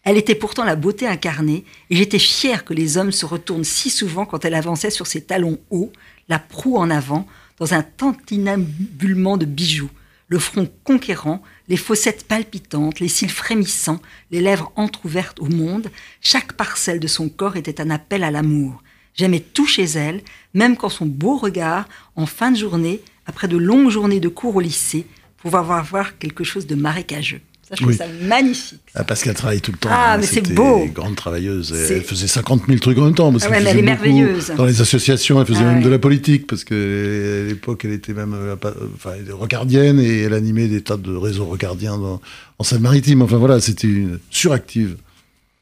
[0.04, 3.88] Elle était pourtant la beauté incarnée, et j'étais fière que les hommes se retournent si
[3.88, 5.92] souvent quand elle avançait sur ses talons hauts,
[6.28, 7.26] la proue en avant,
[7.58, 9.90] dans un tintinambulement de bijoux,
[10.28, 14.00] le front conquérant, les fossettes palpitantes, les cils frémissants,
[14.30, 18.82] les lèvres entr'ouvertes au monde, chaque parcelle de son corps était un appel à l'amour.
[19.14, 20.22] J'aimais tout chez elle,
[20.52, 24.56] même quand son beau regard, en fin de journée, après de longues journées de cours
[24.56, 25.06] au lycée,
[25.38, 27.40] pouvait avoir voir quelque chose de marécageux.
[27.74, 28.80] Ça, je trouve ça magnifique.
[28.94, 29.88] Ah, parce qu'elle travaille tout le temps.
[29.92, 30.86] Ah, hein, mais c'est beau.
[30.86, 31.72] grande travailleuse.
[31.90, 33.30] Elle faisait 50 000 trucs en même temps.
[33.32, 34.52] Parce Ah ouais, mais elle est merveilleuse.
[34.56, 35.84] Dans les associations, elle faisait Ah même ouais.
[35.84, 40.34] de la politique, parce qu'à l'époque, elle était même euh, euh, enfin, rocardienne et elle
[40.34, 42.20] animait des tas de réseaux rocardiens dans,
[42.58, 43.22] en Seine-Maritime.
[43.22, 44.96] Enfin voilà, c'était une suractive.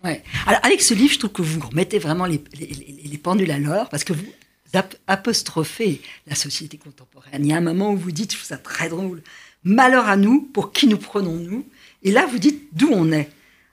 [0.05, 0.23] Ouais.
[0.47, 3.51] Alors, avec ce livre, je trouve que vous remettez vraiment les, les- les- les pendules
[3.53, 4.25] à l'heure parce que vous
[4.75, 7.45] ap- apostrophez la société contemporaine.
[7.45, 9.23] Il y a un moment où vous dites, je trouve ça très drôle,
[9.65, 11.65] malheur à nous, pour qui nous prenons-nous
[12.03, 13.31] Et là, vous dites d'où on est.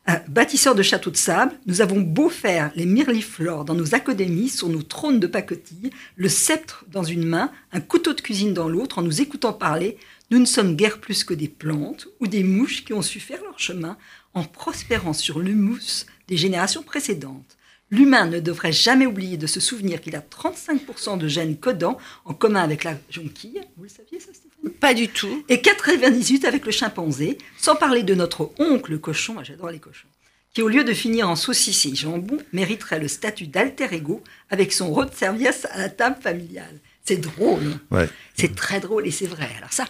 [0.10, 4.50] Euh, bâtisseurs de châteaux de sable, nous avons beau faire les mirliflores dans nos académies,
[4.50, 8.70] sur nos trônes de pacotille, le sceptre dans une main, un couteau de cuisine dans
[8.70, 9.98] l'autre, en nous écoutant parler,
[10.32, 13.44] nous ne sommes guère plus que des plantes ou des mouches qui ont su faire
[13.44, 13.98] leur chemin
[14.34, 17.58] en prospérant sur l'humus des générations précédentes.
[17.92, 22.34] L'humain ne devrait jamais oublier de se souvenir qu'il a 35% de gènes codants en
[22.34, 23.62] commun avec la jonquille.
[23.78, 24.32] Vous le saviez ça,
[24.80, 25.43] Pas du tout.
[25.50, 30.08] Et 98 avec le chimpanzé, sans parler de notre oncle le cochon, j'adore les cochons,
[30.54, 34.74] qui au lieu de finir en saucisse et jambon, mériterait le statut d'alter ego avec
[34.74, 36.80] son rôle de service à la table familiale.
[37.06, 37.80] C'est drôle.
[37.91, 38.10] Ouais.
[38.36, 39.50] C'est très drôle et c'est vrai.
[39.58, 39.86] Alors ça,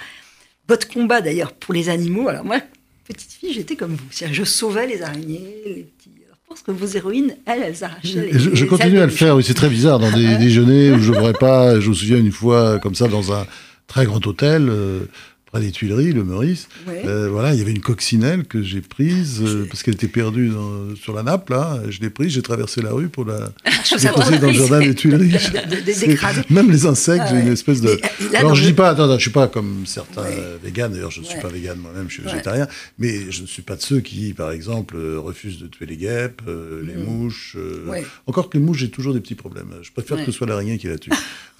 [0.67, 2.61] votre combat d'ailleurs pour les animaux, alors moi,
[3.05, 4.07] petite fille, j'étais comme vous.
[4.11, 6.11] Je sauvais les araignées, les petits...
[6.25, 9.05] Alors, je pense que vos héroïnes, elles, elles arrachaient les je, je les continue à
[9.05, 11.79] le faire, oui, c'est très bizarre, dans des déjeuners où je ne pas.
[11.79, 13.45] Je me souviien une fois, comme ça, dans un
[13.89, 15.01] très grand hôtel, euh,
[15.51, 16.67] près des Tuileries, le Meurice.
[16.87, 17.01] Ouais.
[17.05, 20.49] Euh, voilà, il y avait une coccinelle que j'ai prise euh, parce qu'elle était perdue
[20.49, 21.79] dans- sur la nappe, là.
[21.89, 23.49] Je l'ai prise, j'ai traversé la rue pour la
[23.99, 25.29] déposer dans le jardin des Tuileries.
[25.69, 26.53] De- de-.
[26.53, 27.53] Même les insectes, Ah j'ai une ouais.
[27.53, 27.89] espèce de.
[27.89, 27.97] Euh,
[28.31, 30.57] là, Alors je dis pas, attends, attends, je suis pas comme certains Ouais.
[30.63, 32.67] véganes, d'ailleurs je ne suis pas végane moi-même, je suis végétarien,
[32.99, 35.97] mais je ne suis pas de ceux qui, par exemple, euh, refusent de tuer les
[35.97, 37.03] guêpes, les Mhm.
[37.05, 37.57] mouches.
[38.27, 39.67] Encore que les mouches, j'ai toujours des petits problèmes.
[39.81, 41.11] Je préfère que ce soit l'araignée qui la tue.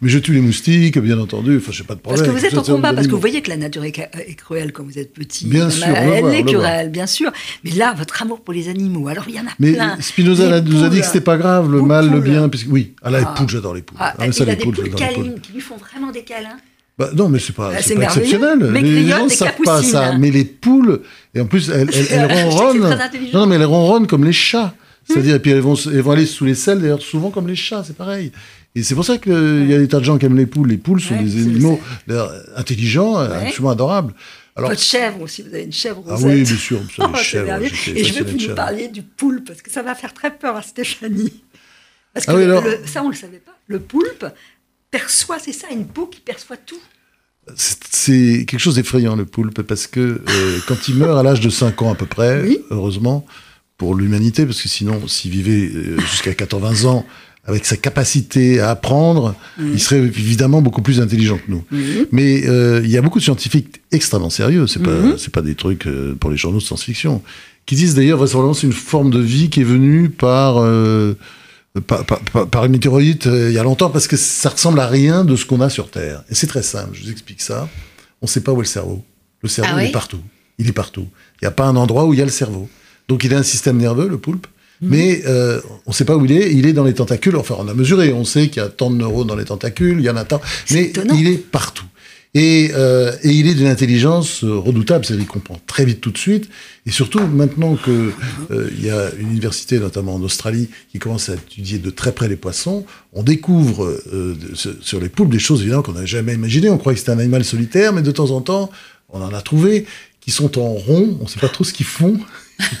[0.00, 2.34] Mais je tue les moustiques, bien entendu, enfin, j'ai pas de Parce problème.
[2.34, 4.34] que vous êtes en combat, parce que vous voyez que la nature est, ca- est
[4.34, 5.46] cruelle quand vous êtes petit.
[5.46, 7.30] Bien sûr, Elle est cruelle, bien sûr.
[7.64, 9.96] Mais là, votre amour pour les animaux, alors il y en a Mais plein.
[10.00, 12.68] Spinoza Les là, nous a dit que c'était pas grave, le mal, le bien, puisque
[12.70, 13.34] oui, ah là, les Ah.
[13.36, 13.98] poules, j'adore les poules.
[14.00, 16.22] Ah, Ah, mais ça, il a les des poules, câlines qui lui font vraiment des
[16.22, 16.56] câlins.
[16.98, 18.58] Bah, non, mais c'est pas, Ah, c'est c'est pas exceptionnel.
[18.70, 20.16] Mais les gens ne savent pas ça.
[20.18, 21.00] Mais les poules,
[21.34, 21.88] et en plus, elles,
[22.30, 22.98] ronronnent.
[23.32, 24.74] Non, mais elles ronronnent comme les chats.
[25.08, 27.48] C'est-à-dire, et puis elles vont, se- elles vont aller sous les selles, d'ailleurs, souvent comme
[27.48, 28.30] les chats, c'est pareil.
[28.74, 29.32] Et c'est pour ça qu'il
[29.68, 30.68] y a des tas de gens qui aiment les poules.
[30.68, 31.80] Les poules sont Ouais, des animaux
[32.56, 33.48] intelligents, Ouais.
[33.48, 34.14] absolument adorables.
[34.56, 36.30] Alors, Votre chèvre aussi, vous avez une chèvre ah rosette.
[36.30, 37.46] oui, bien sûr, Oh, c'est chèvres.
[37.46, 37.74] merveilleux.
[37.74, 40.12] j'étais Et je veux que vous nous parliez du poulpe, parce que ça va faire
[40.14, 41.42] très peur à Stéphanie.
[42.14, 43.56] Parce que Ah oui, le- alors- le- ça, on ne le savait pas.
[43.66, 44.26] Le poulpe
[44.90, 46.80] perçoit, c'est ça, une peau qui perçoit tout.
[47.56, 51.50] C'est- quelque chose d'effrayant, le poulpe, parce que euh, quand il meurt à l'âge de
[51.50, 52.58] 5 ans à peu près, Oui.
[52.70, 53.26] heureusement,
[53.78, 57.04] pour l'humanité, parce que sinon, s'il vivait euh, jusqu'à 80 ans,
[57.44, 61.64] avec sa capacité à apprendre, il serait évidemment beaucoup plus intelligent que nous.
[61.72, 62.06] Oui.
[62.12, 65.18] Mais euh, il y a beaucoup de scientifiques extrêmement sérieux, c'est pas, Mhm.
[65.18, 67.20] c'est pas des trucs euh, pour les journaux de science-fiction,
[67.66, 71.14] qui disent d'ailleurs vraisemblablement c'est une forme de vie qui est venue par, euh,
[71.86, 75.24] par, par- une météorite euh, il y a longtemps, parce que ça ressemble à rien
[75.24, 76.22] de ce qu'on a sur Terre.
[76.30, 77.68] Et c'est très simple, je vous explique ça.
[78.20, 79.04] On ne sait pas où est le cerveau.
[79.42, 80.20] Le cerveau, Ah il est partout.
[80.58, 81.08] Il est partout.
[81.40, 82.68] Il n'y a pas un endroit où il y a le cerveau.
[83.08, 84.46] Donc il a un système nerveux, le poulpe,
[84.82, 86.52] mais euh, on ne sait pas où il est.
[86.52, 87.36] Il est dans les tentacules.
[87.36, 88.12] Enfin, on a mesuré.
[88.12, 89.98] On sait qu'il y a tant de neurones dans les tentacules.
[90.00, 90.40] Il y en a tant.
[90.72, 91.14] Mais étonnant.
[91.16, 91.84] il est partout.
[92.34, 96.10] Et, euh, et il est d'une intelligence euh, redoutable, c'est-à-dire qu'il comprend très vite tout
[96.10, 96.48] de suite.
[96.86, 98.10] Et surtout, maintenant que
[98.50, 102.12] euh, il y a une université, notamment en Australie, qui commence à étudier de très
[102.12, 104.34] près les poissons, on découvre euh,
[104.80, 106.70] sur- les poulpes des choses évidemment qu'on n'a jamais imaginées.
[106.70, 108.70] On croyait que c'était un animal solitaire, mais de temps en temps,
[109.10, 109.84] on en a trouvé
[110.22, 111.18] qui sont en rond.
[111.20, 112.18] On ne sait pas trop ce qu'ils font.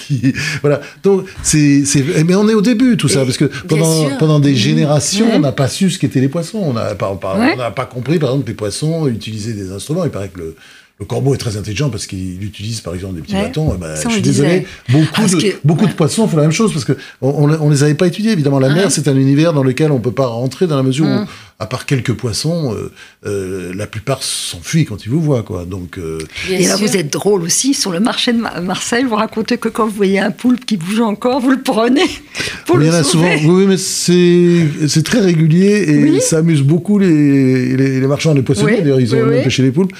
[0.00, 0.80] Qui- voilà.
[1.02, 4.10] Donc, c'est, c'est, eh, mais on est au début, tout ça, Et- parce que pendant,
[4.18, 5.32] pendant des générations, Ouais.
[5.36, 6.58] on n'a pas su ce qu'étaient les poissons.
[6.62, 7.52] On n'a pas, Ouais.
[7.54, 10.04] on n'a pas compris, par exemple, que les poissons utilisaient des instruments.
[10.04, 10.56] Il paraît que le,
[11.02, 13.42] le corbeau est très intelligent parce qu'il utilise, par exemple, des petits Ouais.
[13.42, 13.76] bâtons.
[13.96, 14.66] Ça, je on suis désolé.
[14.88, 15.96] Beaucoup, Parce de, que- beaucoup de ouais.
[15.96, 18.30] poissons font la même chose parce que on, on, les avait pas étudiés.
[18.30, 21.06] Évidemment, la mer, c'est un univers dans lequel on peut pas rentrer dans la mesure
[21.06, 21.22] Mm.
[21.22, 21.26] où,
[21.58, 22.92] à part quelques poissons, euh,
[23.26, 25.64] euh, la plupart s'enfuient quand ils vous voient, quoi.
[25.64, 26.18] Donc, euh,
[26.50, 26.86] Et là, sûr.
[26.86, 27.74] vous êtes drôle aussi.
[27.74, 30.76] Sur le marché de Ma- Marseille, vous racontez que quand vous voyez un poulpe qui
[30.76, 32.02] bouge encore, vous le prenez
[32.66, 33.24] pour il y le en a souvent.
[33.38, 33.46] sauver.
[33.52, 36.20] Oui, mais c'est c'est très régulier et Oui.
[36.20, 38.74] ça amuse beaucoup les, les, les marchands, les poissonniers.
[38.74, 39.42] Oui, D'ailleurs, ils ont oui, même oui.
[39.44, 39.92] pêché les poulpes.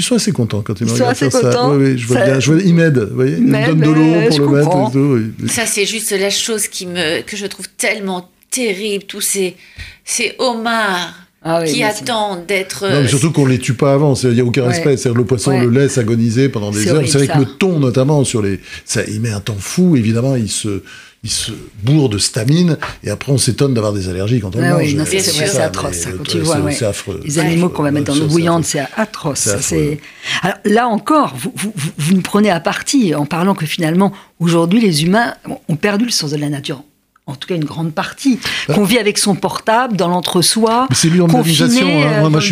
[0.00, 1.28] Ils sont assez contents quand ils, Ils me regardent ça.
[1.30, 1.74] contents.
[1.74, 2.40] Oui, oui, je vois Ça- bien.
[2.40, 3.36] Je vois, ils m'aident, vous voyez.
[3.36, 4.88] Ils me donnent de l'eau pour le mettre comprends.
[4.88, 5.20] et tout.
[5.42, 5.48] oui.
[5.50, 9.56] Ça, c'est juste la chose qui me, que je trouve tellement terrible, tous ces,
[10.06, 12.88] ces homards Ah oui, qui c'est- attendent d'être...
[12.88, 14.68] Non, mais surtout qu'on les tue pas avant, il n'y a aucun Ouais.
[14.68, 14.96] respect.
[14.96, 15.60] C'est-à-dire le poisson Ouais.
[15.64, 17.02] le laisse agoniser pendant des C'est heures.
[17.06, 19.96] C'est vrai que le thon, notamment, sur les, ça, il met un temps fou.
[19.96, 20.82] Évidemment, il se,
[21.22, 21.52] il se
[21.82, 24.82] bourre de stamine et après on s'étonne d'avoir des allergies quand on Ah mange.
[24.82, 26.72] oui, c'est- atroce, ça, quand c'est- tu vois, ouais.
[26.72, 27.20] C'est affreux.
[27.24, 29.48] Les animaux qu'on va mettre dans l'eau bouillante, c'est atroce.
[29.60, 30.00] C'est
[30.42, 34.12] Alors là encore, vous, vous, vous- vous nous prenez à partie en parlant que finalement,
[34.38, 35.34] aujourd'hui, les humains
[35.68, 36.82] ont perdu le sens de la nature.
[37.30, 38.38] En tout cas, une grande partie.
[38.74, 41.90] Qu'on vit avec son portable, dans l'entre-soi, c'est l'urbanisation, hein.
[42.06, 42.46] euh, Moi, moi, dans je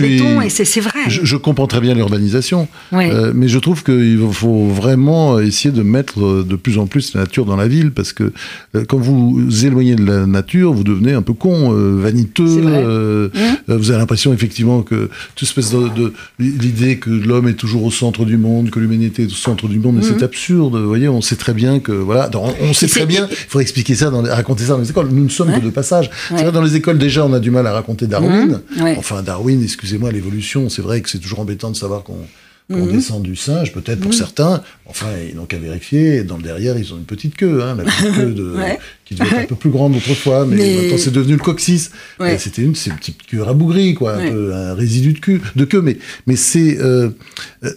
[0.48, 1.00] suis- c'est vrai.
[1.08, 5.82] Je, je comprends très bien l'urbanisation, euh, mais je trouve qu'il faut vraiment essayer de
[5.82, 8.32] mettre euh, de plus en plus la nature dans la ville, parce que
[8.74, 12.44] euh, quand vous éloignez de la nature, vous devenez un peu con, euh, vaniteux.
[12.66, 13.38] Euh, Mmh.
[13.70, 17.84] euh, vous avez l'impression effectivement que toute espèce de, de- l'idée que l'homme est toujours
[17.84, 20.76] au centre du monde, que l'humanité est au centre du monde, mais c'est absurde.
[20.76, 22.90] Vous voyez, on sait très bien que voilà, on sait Mmh.
[22.90, 23.28] Très bien.
[23.30, 25.09] Il faudrait expliquer ça, dans raconter ça dans les écoles.
[25.11, 26.11] Nous ne sommes que de passage.
[26.31, 28.61] Dans les écoles déjà, on a du mal à raconter Darwin.
[28.76, 28.83] Mmh.
[28.83, 28.96] Ouais.
[28.98, 32.18] Enfin, Darwin, excusez-moi, l'évolution, c'est vrai que c'est toujours embêtant de savoir qu'on
[32.70, 32.92] qu'on Mhm.
[32.92, 34.62] descend du singe, peut-être pour certains.
[34.85, 36.22] Enfin, ils n'ont qu'à vérifier.
[36.22, 38.78] Dans le derrière, ils ont une petite queue, hein, la petite queue de, Ouais.
[39.07, 41.90] qui devait être un peu plus grande autrefois, mais, Mais- maintenant c'est devenu le coccyx.
[42.20, 42.37] Ouais.
[42.38, 45.64] C'était une, c'est une petite queue rabougrie, quoi, un, peu, un résidu de queue, de
[45.64, 45.81] queue.
[45.81, 47.09] Mais, mais c'est euh,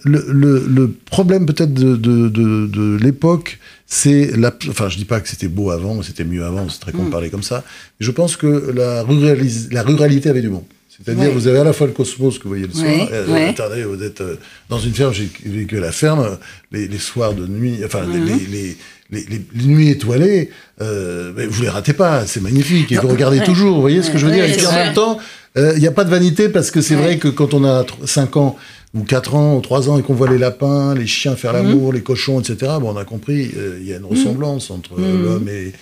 [0.04, 3.58] le, le, le problème peut-être de, de, de, de l'époque.
[3.86, 6.92] C'est la, enfin, je dis pas que c'était beau avant, c'était mieux avant, c'est très
[6.92, 7.10] con de Mm.
[7.10, 7.62] parler comme ça.
[8.00, 10.64] Mais je pense que la, ruralis- la ruralité avait du bon.
[10.96, 11.30] C'est-à-dire, Ouais.
[11.30, 12.84] vous avez à la fois le cosmos que vous voyez le soir.
[12.86, 13.48] Ouais, euh, ouais.
[13.48, 14.36] Attendez, vous êtes euh,
[14.68, 16.38] dans une ferme, j'ai vécu à la ferme,
[16.70, 18.26] les, les soirs de nuit, enfin, Mhm.
[18.26, 18.76] les, les,
[19.10, 20.50] les, les- nuits étoilées,
[20.82, 24.10] euh, mais vous les ratez pas, c'est magnifique, et vous regardez toujours, vous voyez ce
[24.10, 25.18] que je veux dire Et puis en même temps,
[25.56, 27.86] euh, il n'y a pas de vanité, parce que c'est vrai que quand on a
[28.04, 28.56] 5 ans,
[28.94, 31.68] ou 4 ans, ou 3 ans, et qu'on voit les lapins, les chiens faire Mhm.
[31.68, 34.92] l'amour, les cochons, etc., bon, on a compris, euh, il y a une ressemblance entre
[34.98, 35.22] euh, Mhm.
[35.24, 35.72] l'homme et...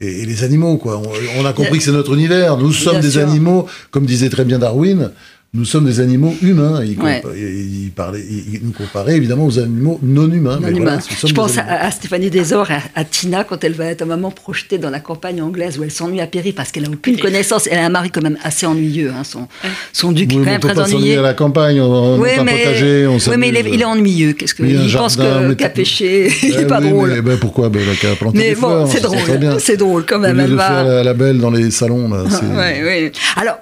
[0.00, 0.98] Et, et les animaux, quoi.
[0.98, 2.56] On, on a compris que c'est notre univers.
[2.56, 5.10] Nous sommes des animaux, comme disait très bien Darwin,
[5.54, 6.82] nous sommes des animaux humains.
[6.84, 7.22] Il, Ouais.
[7.24, 10.58] compa- il- il parlait, il, il nous comparait évidemment aux animaux non humains.
[10.60, 11.02] mais Non, voilà, humain.
[11.10, 14.02] nous sommes je pense à, Stéphanie Desor et à, à Tina quand elle va être
[14.02, 16.90] à maman projetée dans la campagne anglaise où elle s'ennuie à Péry parce qu'elle n'a
[16.90, 17.66] aucune connaissance.
[17.70, 19.10] Elle a un mari quand même assez ennuyeux.
[19.10, 19.48] hein, son,
[19.94, 21.16] son duc Oui, est quand on même peut très ennuyé.
[21.16, 23.74] à la campagne, on, on Oui, un mais, potager, on oui, mais il, est, s'amuse.
[23.74, 24.32] il est ennuyeux.
[24.34, 25.24] Qu'est-ce que un il pense qu'à
[25.56, 27.10] t'es- pêcher, il Eh est pas oui, drôle.
[27.14, 29.18] Mais, ben, pourquoi ben, il a qu'à planter Mais des bon, fleurs, c'est drôle.
[29.60, 30.38] C'est drôle quand même.
[30.38, 30.66] Elle va.
[30.84, 33.12] faire la, belle dans les salons, Ouais, ouais.
[33.36, 33.56] Alors,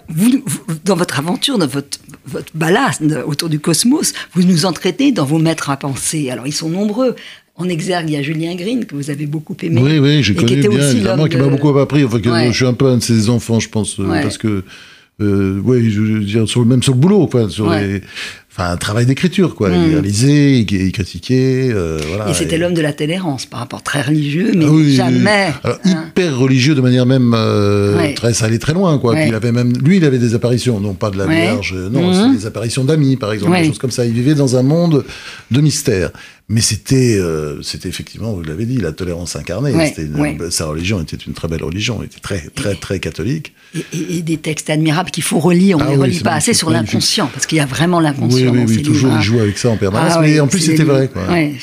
[0.85, 5.39] dans votre aventure, dans votre, votre balade autour du cosmos, vous nous entretenez dans vos
[5.39, 6.31] maîtres à penser.
[6.31, 7.15] Alors, ils sont nombreux.
[7.59, 9.81] En exergue, il y a Julien Green, que vous avez beaucoup aimé.
[9.83, 12.05] Oui, oui, j'ai qui connu était bien, évidemment, qui m'a beaucoup appris.
[12.05, 12.49] Enfin, Ouais.
[12.53, 14.23] je suis un peu un de ses enfants, je pense, euh, Ouais.
[14.23, 14.63] parce que,
[15.23, 17.87] euh, oui, je veux dire, sur, même sur le boulot, quoi, sur Ouais.
[17.87, 18.01] les,
[18.57, 19.69] enfin, un travail d'écriture, quoi.
[19.71, 19.75] Mm.
[19.87, 22.31] Il réalisait, il, il critiquait, euh, voilà.
[22.31, 25.53] Et c'était l'homme de la tolérance, par rapport très religieux, mais Ah oui, jamais.
[25.63, 26.05] Alors, hein.
[26.09, 28.15] hyper religieux de manière même euh, Ouais.
[28.15, 29.13] très, ça allait très loin, quoi.
[29.15, 29.29] Ouais.
[29.29, 31.41] Il avait même, lui, il avait des apparitions, non pas de la Ouais.
[31.43, 34.05] Vierge, euh, non, c'était des apparitions d'amis, par exemple, des choses comme ça.
[34.07, 35.05] Il vivait dans un monde
[35.51, 36.11] de mystère.
[36.49, 39.73] Mais c'était, euh, c'était effectivement, vous l'avez dit, la tolérance incarnée.
[39.73, 40.39] Ouais, C'était une- ouais.
[40.51, 43.53] Sa religion était une très belle religion, elle était très, très, très catholique.
[43.93, 45.79] Et, des textes admirables qu'il faut relire.
[45.79, 47.99] On Ah ne les oui, relit pas assez sur l'inconscient, parce qu'il y a vraiment
[47.99, 50.13] l'inconscient oui, oui, ces toujours, il jouait avec ça en permanence.
[50.17, 51.27] Ah mais oui, en plus, c'était vrai, quoi.
[51.31, 51.55] Ouais,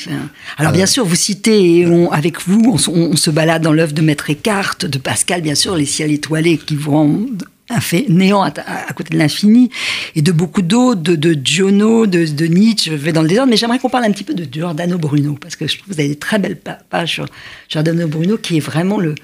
[0.58, 4.02] Alors, bien sûr, vous citez, et on- avec vous, on, se balade dans l'œuvre de
[4.02, 8.42] Maître Eckhart, de Pascal, bien sûr, Les ciels étoilés qui vous rendent un fait néant
[8.42, 9.70] à, à- à côté de l'infini,
[10.14, 13.50] et de beaucoup d'autres, de, de Giono, de, de Nietzsche, je vais dans le désordre,
[13.50, 15.94] mais j'aimerais qu'on parle un petit peu de Giordano Bruno, parce que je trouve que
[15.94, 17.26] vous avez des très belles pa- pages sur
[17.70, 19.14] Giordano Bruno, qui est vraiment le,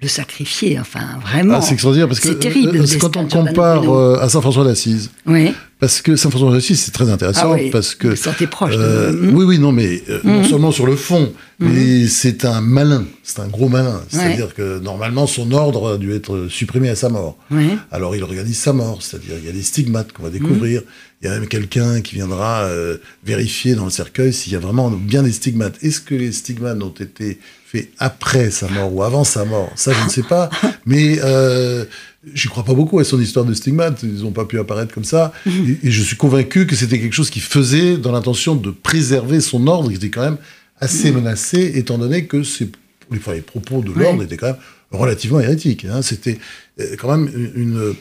[0.00, 1.54] le sacrifié, enfin, vraiment.
[1.56, 2.76] Ah, c'est extraordinaire parce que C'est terrible.
[2.76, 6.80] euh, quand on compare euh, à Saint François d'Assise, Oui, Parce que Saint François d'Assise,
[6.80, 9.34] c'est très intéressant Ah oui, parce que vous proche euh, Mhm.
[9.34, 13.40] oui, oui, non, mais euh, non seulement sur le fond, mais c'est un malin, c'est
[13.40, 14.00] un gros malin.
[14.08, 17.36] C'est-à-dire que normalement son ordre a dû être supprimé à sa mort.
[17.50, 17.76] Ouais.
[17.90, 20.82] Alors il organise sa mort, c'est-à-dire il y a des stigmates qu'on va découvrir.
[21.22, 24.60] Il y a même quelqu'un qui viendra euh, vérifier dans le cercueil s'il y a
[24.60, 25.74] vraiment bien des stigmates.
[25.82, 27.40] Est-ce que les stigmates ont été
[27.70, 30.48] faits après sa mort ou avant sa mort Ça, je ne sais pas.
[30.86, 31.84] Mais euh,
[32.32, 34.02] je crois pas beaucoup à son histoire de stigmates.
[34.02, 35.32] Ils n'ont pas pu apparaître comme ça.
[35.46, 39.40] Et, et je suis convaincu que c'était quelque chose qu'il faisait dans l'intention de préserver
[39.40, 40.38] son ordre, qui était quand même
[40.80, 42.70] assez menacé, étant donné que ses,
[43.12, 44.56] enfin, les propos de l'ordre étaient quand même
[44.92, 45.84] relativement hérétiques.
[45.84, 46.00] hein.
[46.02, 46.38] C'était
[46.80, 47.94] euh, quand même une...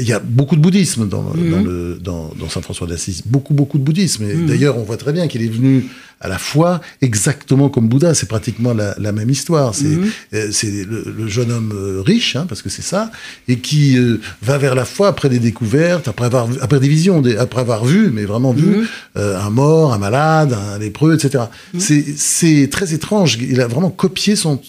[0.00, 3.54] il y a beaucoup de bouddhisme dans, dans, le, dans, dans Saint François d'Assise, beaucoup
[3.54, 4.24] beaucoup de bouddhisme.
[4.28, 5.86] Et d'ailleurs, on voit très bien qu'il est venu
[6.20, 8.14] à la fois exactement comme Bouddha.
[8.14, 9.74] C'est pratiquement la, la même histoire.
[9.74, 9.96] C'est
[10.34, 13.10] euh, c'est le, le jeune homme euh, riche, hein, parce que c'est ça,
[13.46, 16.88] et qui euh, va vers la foi après des découvertes, après avoir vu- après des
[16.88, 21.14] visions, des- après avoir vu, mais vraiment vu euh, un mort, un malade, un lépreux,
[21.14, 21.44] etc.
[21.78, 23.38] C'est c'est très étrange.
[23.40, 24.60] Il a vraiment copié son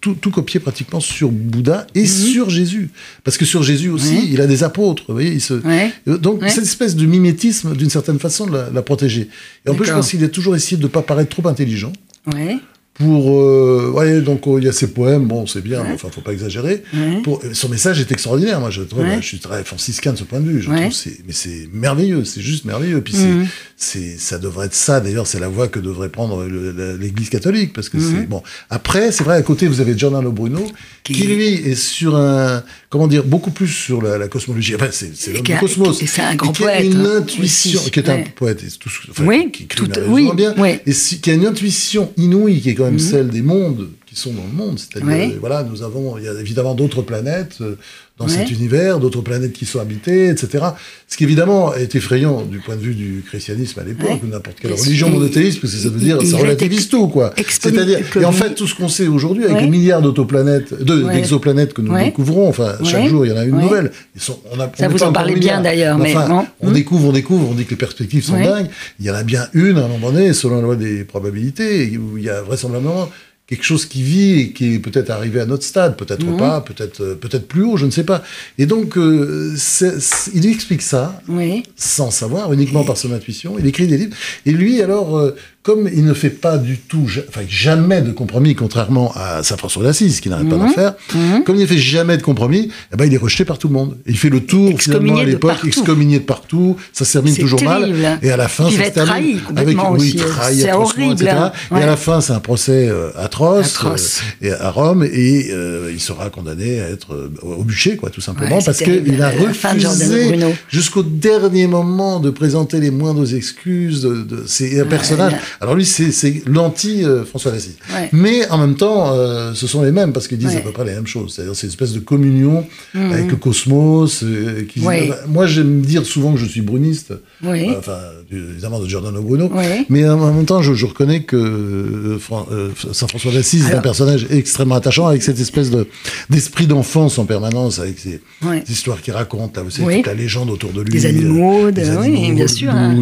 [0.00, 2.90] tout, tout copié pratiquement sur Bouddha et sur Jésus,
[3.24, 5.04] parce que sur Jésus aussi, il a des apôtres.
[5.08, 5.92] Vous voyez, il se Ouais.
[6.08, 6.48] euh, Donc, Ouais.
[6.50, 9.28] cette espèce de mimétisme, d'une certaine façon, l'a protégé.
[9.66, 11.92] Et en plus, je pense qu'il a toujours essayé de ne pas paraître trop intelligent.
[12.32, 12.56] Ouais.
[12.94, 16.10] Pour, euh, ouais, donc oh, il y a ses poèmes, bon, c'est bien, mais enfin,
[16.12, 16.84] faut pas exagérer.
[16.94, 17.22] Ouais.
[17.24, 19.02] Pour, euh, son message est extraordinaire, moi, je trouve.
[19.02, 19.16] Ouais.
[19.20, 20.62] Je suis très franciscain de ce point de vue.
[20.62, 20.82] Je Ouais.
[20.82, 23.00] trouve c'est, mais c'est merveilleux, c'est juste merveilleux.
[23.00, 23.46] Puis c'est- Mhm.
[23.76, 25.00] c'est, ça devrait être ça.
[25.00, 28.14] D'ailleurs, c'est la voie que devrait prendre l'Église catholique, parce que Mhm.
[28.20, 28.44] c'est bon.
[28.70, 30.64] Après, c'est vrai, à côté, vous avez Giordano Bruno,
[31.02, 32.62] Qui- qui, lui est sur un,
[32.94, 34.76] comment dire, beaucoup plus sur la, la cosmologie.
[34.76, 36.00] Enfin, c'est, l'homme qui du a- cosmos.
[36.00, 37.90] et c'est un grand Et qui a poète, une hein, intuition, aussi.
[37.90, 38.24] qui est un Ouais.
[38.36, 40.80] poète, et tout, enfin, Oui, qui écrit tout- oui, bien, ouais.
[40.86, 44.14] et si- qui a une intuition inouïe, qui est quand même celle des mondes qui
[44.14, 44.78] sont dans le monde.
[44.78, 47.74] C'est-à-dire, euh, voilà, nous avons, il y a évidemment d'autres planètes euh,
[48.16, 48.30] dans Ouais.
[48.32, 50.66] cet univers, d'autres planètes qui sont habitées, etc.
[51.08, 54.20] Ce qui évidemment est effrayant du point de vue du christianisme à l'époque, Ouais.
[54.22, 57.34] ou n'importe quelle religion monothéiste, parce que ça veut dire, ça relativise tout, quoi.
[57.48, 61.72] C'est-à-dire, et en fait, tout ce qu'on sait aujourd'hui, avec les milliards d'autoplanètes, de- d'exoplanètes
[61.74, 63.90] que nous découvrons, enfin, chaque jour, il y en a une nouvelle.
[64.14, 66.72] Ils sont, on a, Ça on vous en parlez bien, d'ailleurs, mais Enfin, on Hmm.
[66.72, 68.68] découvre, on découvre, on dit que les perspectives sont dingues.
[69.00, 71.98] Il y en a bien une, à un moment donné, selon la loi des probabilités,
[71.98, 73.10] où il y a vraisemblablement
[73.46, 76.38] quelque chose qui vit et qui est peut-être arrivé à notre stade, peut-être Mhm.
[76.38, 78.22] pas, peut-être euh, peut-être plus haut, je ne sais pas.
[78.56, 81.62] Et donc, euh, c'est- il explique ça Oui.
[81.76, 83.56] sans savoir, uniquement par son intuition.
[83.58, 84.16] Il écrit des livres.
[84.46, 88.54] Et lui, alors, euh, comme il ne fait pas du tout, enfin jamais de compromis,
[88.54, 91.42] contrairement à Saint François d'Assise, qui n'arrête pas d'en faire, Mhm.
[91.42, 93.72] comme il ne fait jamais de compromis, eh ben, il est rejeté par tout le
[93.74, 93.96] monde.
[94.06, 96.76] Il fait le tour, finalement, à l'époque, excommunié de partout.
[96.92, 97.96] Ça se termine toujours terrible.
[97.98, 98.18] mal.
[98.22, 101.30] Et à la fin, Il ça se termine avec, oui, trahi horrible, etc.
[101.34, 101.52] hein.
[101.78, 104.20] Et à la fin, c'est un procès euh, atroce, Atroce.
[104.42, 108.20] euh, et à Rome, et euh, il sera condamné à être au bûcher, quoi, tout
[108.20, 110.28] simplement, Ouais, parce qu'il a refusé
[110.68, 114.02] jusqu'au dernier moment de présenter les moindres excuses.
[114.02, 115.32] De, de- c'est un personnage.
[115.60, 117.76] Alors lui, c'est, c'est l'anti euh, François d'Assise.
[117.94, 118.08] Ouais.
[118.12, 120.56] Mais en même temps, euh, ce sont les mêmes parce qu'ils disent Ouais.
[120.56, 121.34] à peu près les mêmes choses.
[121.34, 123.12] C'est-à-dire, c'est une espèce de communion Mhm.
[123.12, 124.22] avec le cosmos.
[124.22, 125.10] euh, qui- Ouais.
[125.28, 127.12] Moi, j'aime dire souvent que je suis bruniste.
[127.44, 127.68] Oui.
[127.70, 127.98] Euh, Enfin,
[128.30, 129.50] évidemment de Giordano Bruno.
[129.88, 133.74] Mais en même temps, je, je reconnais que euh, Fran- euh, Saint François d'Assise est
[133.74, 135.86] un personnage extrêmement attachant avec cette espèce de
[136.30, 138.20] d'esprit d'enfance en permanence, avec ces,
[138.68, 139.96] histoires qu'il raconte, là, vous savez, Oui.
[139.96, 140.90] toute la légende autour de lui.
[140.90, 142.96] Des animaux, euh, de- des oui, animaux, bien le sûr, hein.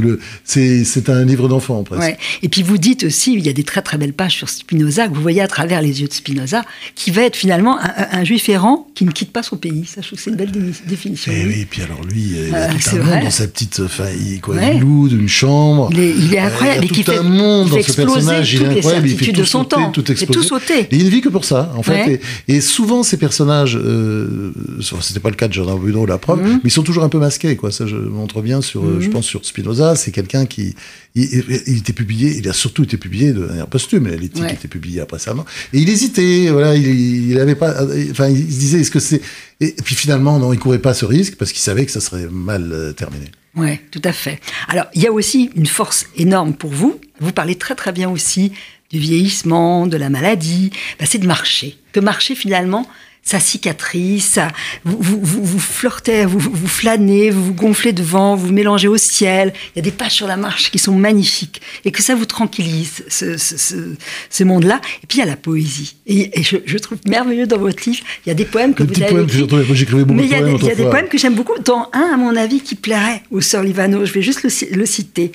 [0.44, 2.16] C'est un livre d'enfant, presque.
[2.42, 5.08] Et puis vous dites aussi, il y a des très très belles pages sur Spinoza
[5.08, 6.64] que vous voyez à travers les yeux de Spinoza,
[6.94, 9.84] qui va être finalement un, juif errant qui ne quitte pas son pays.
[9.86, 11.32] Ça, je trouve que c'est une belle dé- définition.
[11.32, 11.42] Et oui.
[11.44, 13.22] Eh oui, puis alors lui, il Euh, a tout c'est un monde vrai.
[13.24, 13.88] dans sa petite euh,
[14.32, 14.54] faille, quoi.
[14.56, 14.72] Ouais.
[14.76, 15.88] Il loue d'une chambre.
[15.92, 16.84] Il est, il est Euh, incroyable.
[16.84, 19.16] il y a qui tout fait, un monde dans ce personnage, il est incroyable, il
[19.18, 19.90] fait tout de son sauter, temps.
[19.90, 20.46] tout tout exploser.
[20.48, 20.80] sauter.
[20.90, 21.92] Et il vit que pour ça, en fait.
[22.06, 22.20] Ouais.
[22.48, 24.52] Et, et souvent, ces personnages, euh,
[25.00, 26.52] c'était pas le cas de Jordan Bruno, la preuve, Mhm.
[26.54, 27.70] mais ils sont toujours un peu masqués, quoi.
[27.70, 29.94] Ça, je montre bien sur, euh, je pense, sur Spinoza.
[29.96, 30.74] C'est quelqu'un qui,
[31.14, 34.08] il, il- il était publié, il a surtout été publié de manière posthume.
[34.08, 34.54] L'éthique Ouais.
[34.54, 35.44] était publiée après sa mort.
[35.72, 39.20] Et il hésitait, voilà, il, il avait pas, enfin, il se disait, est-ce que c'est,
[39.60, 42.26] et puis finalement, non, il courait pas ce risque parce qu'il savait que ça serait
[42.30, 43.26] mal euh, terminé.
[43.54, 44.40] Oui, tout à fait.
[44.68, 46.98] Alors, il y a aussi une force énorme pour vous.
[47.20, 48.52] Vous parlez très très bien aussi
[48.90, 50.70] du vieillissement, de la maladie.
[50.98, 51.76] Ben, c'est de marcher.
[51.92, 52.88] Que marcher finalement,
[53.24, 54.48] ça cicatrise, ça,
[54.84, 58.88] vous, vous, vous, vous flirtez, vous, vous flânez, vous vous gonflez devant, vous vous mélangez
[58.88, 59.52] au ciel.
[59.74, 62.26] Il y a des pages sur la marche qui sont magnifiques et que ça vous
[62.26, 63.76] tranquillise, ce, ce, ce,
[64.28, 64.80] ce monde-là.
[65.02, 65.96] Et puis il y a la poésie.
[66.06, 68.82] Et, et je, je trouve merveilleux dans votre livre, il y a des poèmes que
[68.82, 69.74] Les vous petits avez poèmes que écrits.
[69.76, 71.34] j'écrivais beaucoup Mais de il y a, des, il y a des poèmes que j'aime
[71.34, 74.04] beaucoup, dont un, à mon avis, qui plairait aux sœurs Livano.
[74.04, 75.32] Je vais juste le citer.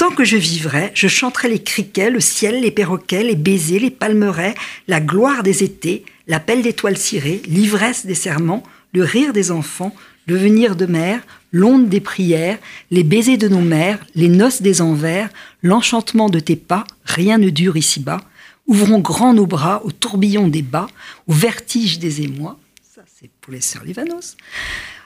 [0.00, 3.90] Tant que je vivrai, je chanterai les criquets, le ciel, les perroquets, les baisers, les
[3.90, 4.54] palmerets,
[4.88, 8.62] la gloire des étés, l'appel d'étoiles cirées, l'ivresse des serments,
[8.94, 9.94] le rire des enfants,
[10.26, 11.20] le venir de mer,
[11.52, 12.58] l'onde des prières,
[12.90, 15.28] les baisers de nos mères, les noces des envers,
[15.62, 18.22] l'enchantement de tes pas, rien ne dure ici-bas.
[18.66, 20.86] Ouvrons grand nos bras au tourbillon des bas,
[21.26, 22.58] au vertige des émois.
[22.94, 24.38] Ça, c'est pour les sœurs Livanos.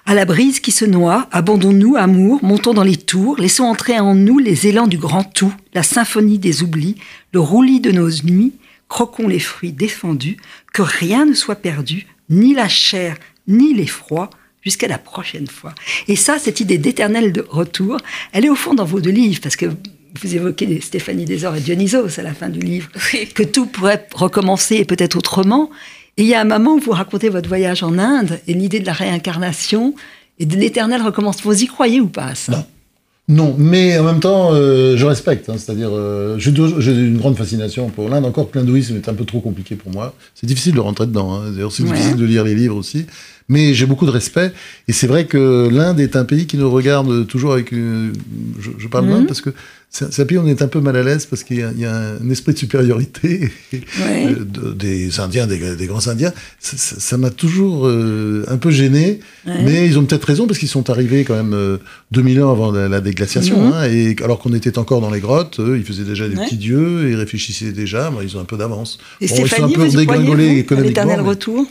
[0.07, 4.15] À la brise qui se noie, abandonnons-nous, amour, montons dans les tours, laissons entrer en
[4.15, 6.97] nous les élans du grand tout, la symphonie des oublis,
[7.33, 8.53] le roulis de nos nuits,
[8.89, 10.37] croquons les fruits défendus,
[10.75, 13.17] que rien ne soit perdu, ni la chair,
[13.49, 14.29] ni l'effroi,
[14.63, 15.75] jusqu'à la prochaine fois.
[16.07, 17.97] Et ça, cette idée d'éternel de retour,
[18.33, 19.67] elle est au fond dans vos deux livres, parce que
[20.23, 23.27] vous évoquez Stéphanie Desor et Dionysos à la fin du livre, Oui.
[23.35, 25.71] que tout pourrait recommencer et peut-être autrement.
[26.17, 28.81] Et il y a un moment où vous racontez votre voyage en Inde et l'idée
[28.81, 29.95] de la réincarnation
[30.39, 31.43] et de l'éternel recommence.
[31.43, 32.53] Vous y croyez ou pas à ça?
[32.53, 32.65] Non.
[33.27, 35.49] Non, mais en même temps, euh, je respecte.
[35.49, 36.51] hein, C'est-à-dire, euh, j'ai
[36.93, 38.27] une grande fascination pour l'Inde.
[38.27, 40.15] Encore que l'hindouisme est un peu trop compliqué pour moi.
[40.35, 41.33] C'est difficile de rentrer dedans.
[41.33, 41.51] hein.
[41.51, 41.93] D'ailleurs, c'est Ouais.
[41.93, 43.07] difficile de lire les livres aussi.
[43.49, 44.53] Mais j'ai beaucoup de respect.
[44.89, 47.73] Et c'est vrai que l'Inde est un pays qui nous regarde toujours avec.
[47.73, 48.13] une-
[48.61, 49.11] Je, je parle Mhm.
[49.13, 49.51] d'Inde parce que
[50.03, 51.95] où on est un peu mal à l'aise parce qu'il y, a- il y a
[52.21, 53.81] un esprit de supériorité Ouais.
[54.29, 56.33] euh, de- des Indiens, des, des grands Indiens.
[56.61, 59.21] Ça- m'a toujours euh, un peu gêné.
[59.47, 59.53] Ouais.
[59.65, 61.79] Mais ils ont peut-être raison parce qu'ils sont arrivés quand même euh,
[62.11, 63.67] 2000 ans avant la, la déglaciation.
[63.67, 63.73] Mhm.
[63.73, 66.45] hein, et alors qu'on était encore dans les grottes, eux, ils faisaient déjà des Ouais.
[66.45, 68.11] petits dieux et ils réfléchissaient déjà.
[68.11, 68.99] Bon, ils ont un peu d'avance.
[69.21, 71.67] Bon, ils sont un peu dégringolés économiquement, l'éternel mais- retour?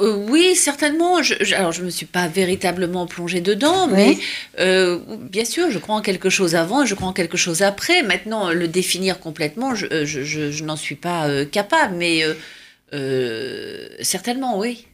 [0.00, 1.22] Euh, oui, certainement.
[1.22, 4.18] Je, je- alors, je me suis pas véritablement plongée dedans, mais
[4.58, 4.98] euh,
[5.30, 8.02] bien sûr, je crois en quelque chose avant et je crois en quelque chose après.
[8.02, 12.22] Maintenant, le définir complètement, je, euh, je- je- je n'en suis pas euh, capable, mais
[12.22, 12.34] euh,
[12.92, 14.86] euh, certainement, oui.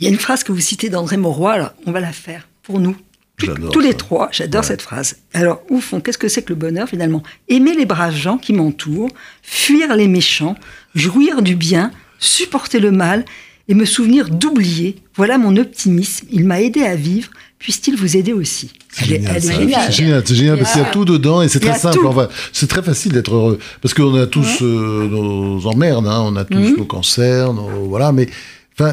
[0.00, 2.46] Il y a une phrase que vous citez d'André Mauroy, alors on va la faire
[2.62, 2.96] pour nous.
[3.38, 4.66] Tout- tous les trois, j'adore Ouais.
[4.68, 5.16] cette phrase.
[5.34, 7.22] Alors, au fond, qu'est-ce que c'est que le bonheur finalement?
[7.48, 9.10] Aimer les braves gens qui m'entourent,
[9.42, 10.56] fuir les méchants,
[10.94, 13.24] jouir du bien, supporter le mal
[13.68, 14.96] et me souvenir d'oublier.
[15.14, 16.26] Voilà mon optimisme.
[16.30, 17.30] Il m'a aidé à vivre.
[17.58, 19.40] Puisse-t-il vous aider aussi C'est génial.
[19.40, 19.54] C'est
[19.92, 22.06] génial, c'est génial, parce qu'il y a tout dedans et c'est très simple.
[22.06, 26.36] Enfin, c'est très facile d'être heureux parce qu'on a tous euh, nos emmerdes, hein, on
[26.36, 26.76] a tous Mhm.
[26.76, 28.28] nos cancers, nos, voilà, mais.
[28.78, 28.92] Enfin,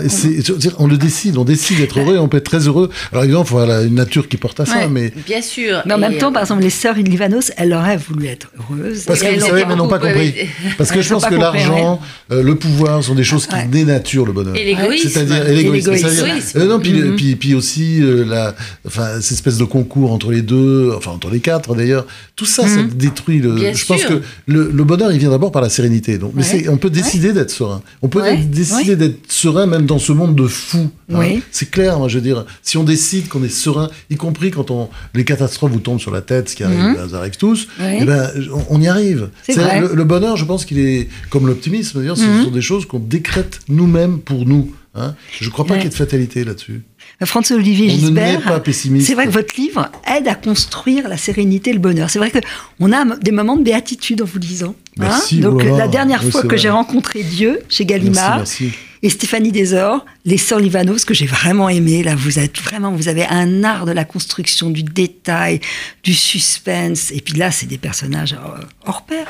[0.79, 2.89] on le décide, on décide d'être heureux et on peut être très heureux.
[3.11, 4.87] Alors évidemment, il faut avoir la- une nature qui porte à ça, Ouais.
[4.87, 5.81] mais Bien sûr.
[5.85, 9.03] Mais en même temps, euh, par exemple, les sœurs Livanos, elles auraient voulu être heureuses.
[9.03, 10.33] Parce que vous savez, mais n'ont pas compris.
[10.77, 11.99] Parce que Elles je pense que compris, l'argent,
[12.31, 13.67] euh, le pouvoir sont des choses qui Ouais.
[13.69, 14.55] dénaturent le bonheur.
[14.55, 15.09] Et l'égoïsme.
[15.09, 15.91] C'est-à-dire et l'égoïsme.
[15.91, 16.07] l'égoïsme.
[16.07, 16.59] C'est-à-dire- L'égoïsme.
[16.59, 17.15] euh, non, puis, Mhm.
[17.17, 18.55] puis, puis aussi euh, la,
[18.87, 22.05] enfin, cette espèce de concours entre les deux, enfin entre les quatre d'ailleurs.
[22.37, 22.89] Tout ça, ça Mhm.
[22.95, 23.51] détruit le.
[23.55, 26.17] Bien je pense que le, le bonheur, il vient d'abord par la sérénité.
[26.17, 26.69] Donc, mais Ouais.
[26.69, 27.81] on peut décider d'être serein.
[28.01, 30.89] On peut décider d'être serein même dans ce monde de fous.
[31.11, 31.19] hein.
[31.19, 31.43] Oui.
[31.51, 32.45] C'est clair, moi, je veux dire.
[32.61, 36.11] Si on décide qu'on est serein, y compris quand on, les catastrophes vous tombent sur
[36.11, 37.09] la tête, ce qui arrive, Mhm.
[37.09, 37.85] ça arrive tous, Oui.
[38.01, 39.29] eh ben, on, on y arrive.
[39.43, 39.81] C'est vrai.
[39.81, 41.99] le, le bonheur, je pense qu'il est comme l'optimisme.
[41.99, 42.43] D'ailleurs, ce Mhm.
[42.45, 44.71] sont des choses qu'on décrète nous-mêmes pour nous.
[44.95, 45.15] Hein.
[45.39, 45.79] Je ne crois pas Ouais.
[45.79, 46.83] qu'il y ait de fatalité là-dessus.
[47.25, 49.07] François-Olivier On ne naît Gisbert, pas pessimiste.
[49.07, 52.09] c'est vrai que votre livre aide à construire la sérénité et le bonheur.
[52.11, 52.37] C'est vrai que
[52.79, 54.75] on a des moments de béatitude en vous lisant.
[54.99, 55.09] hein.
[55.09, 58.77] Merci, Donc oh la dernière Oui, fois que j'ai rencontré Dieu chez Gallimard Merci, merci.
[59.03, 62.03] Et Stéphanie Desor, les sœurs Livanos que j'ai vraiment aimé.
[62.03, 65.59] Là, vous êtes vraiment, vous avez un art de la construction, du détail,
[66.03, 67.11] du suspense.
[67.11, 69.27] Et puis là, c'est des personnages euh, hors pair.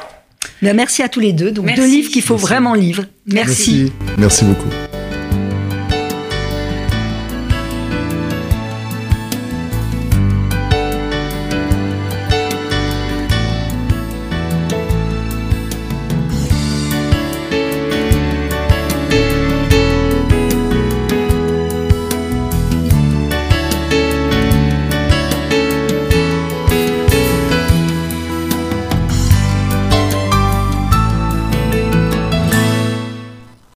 [0.61, 1.51] Ben, merci à tous les deux.
[1.51, 1.81] Donc Merci.
[1.81, 2.47] deux livres qu'il faut Merci.
[2.47, 3.05] vraiment lire.
[3.25, 3.91] merci.
[4.17, 5.02] Merci beaucoup.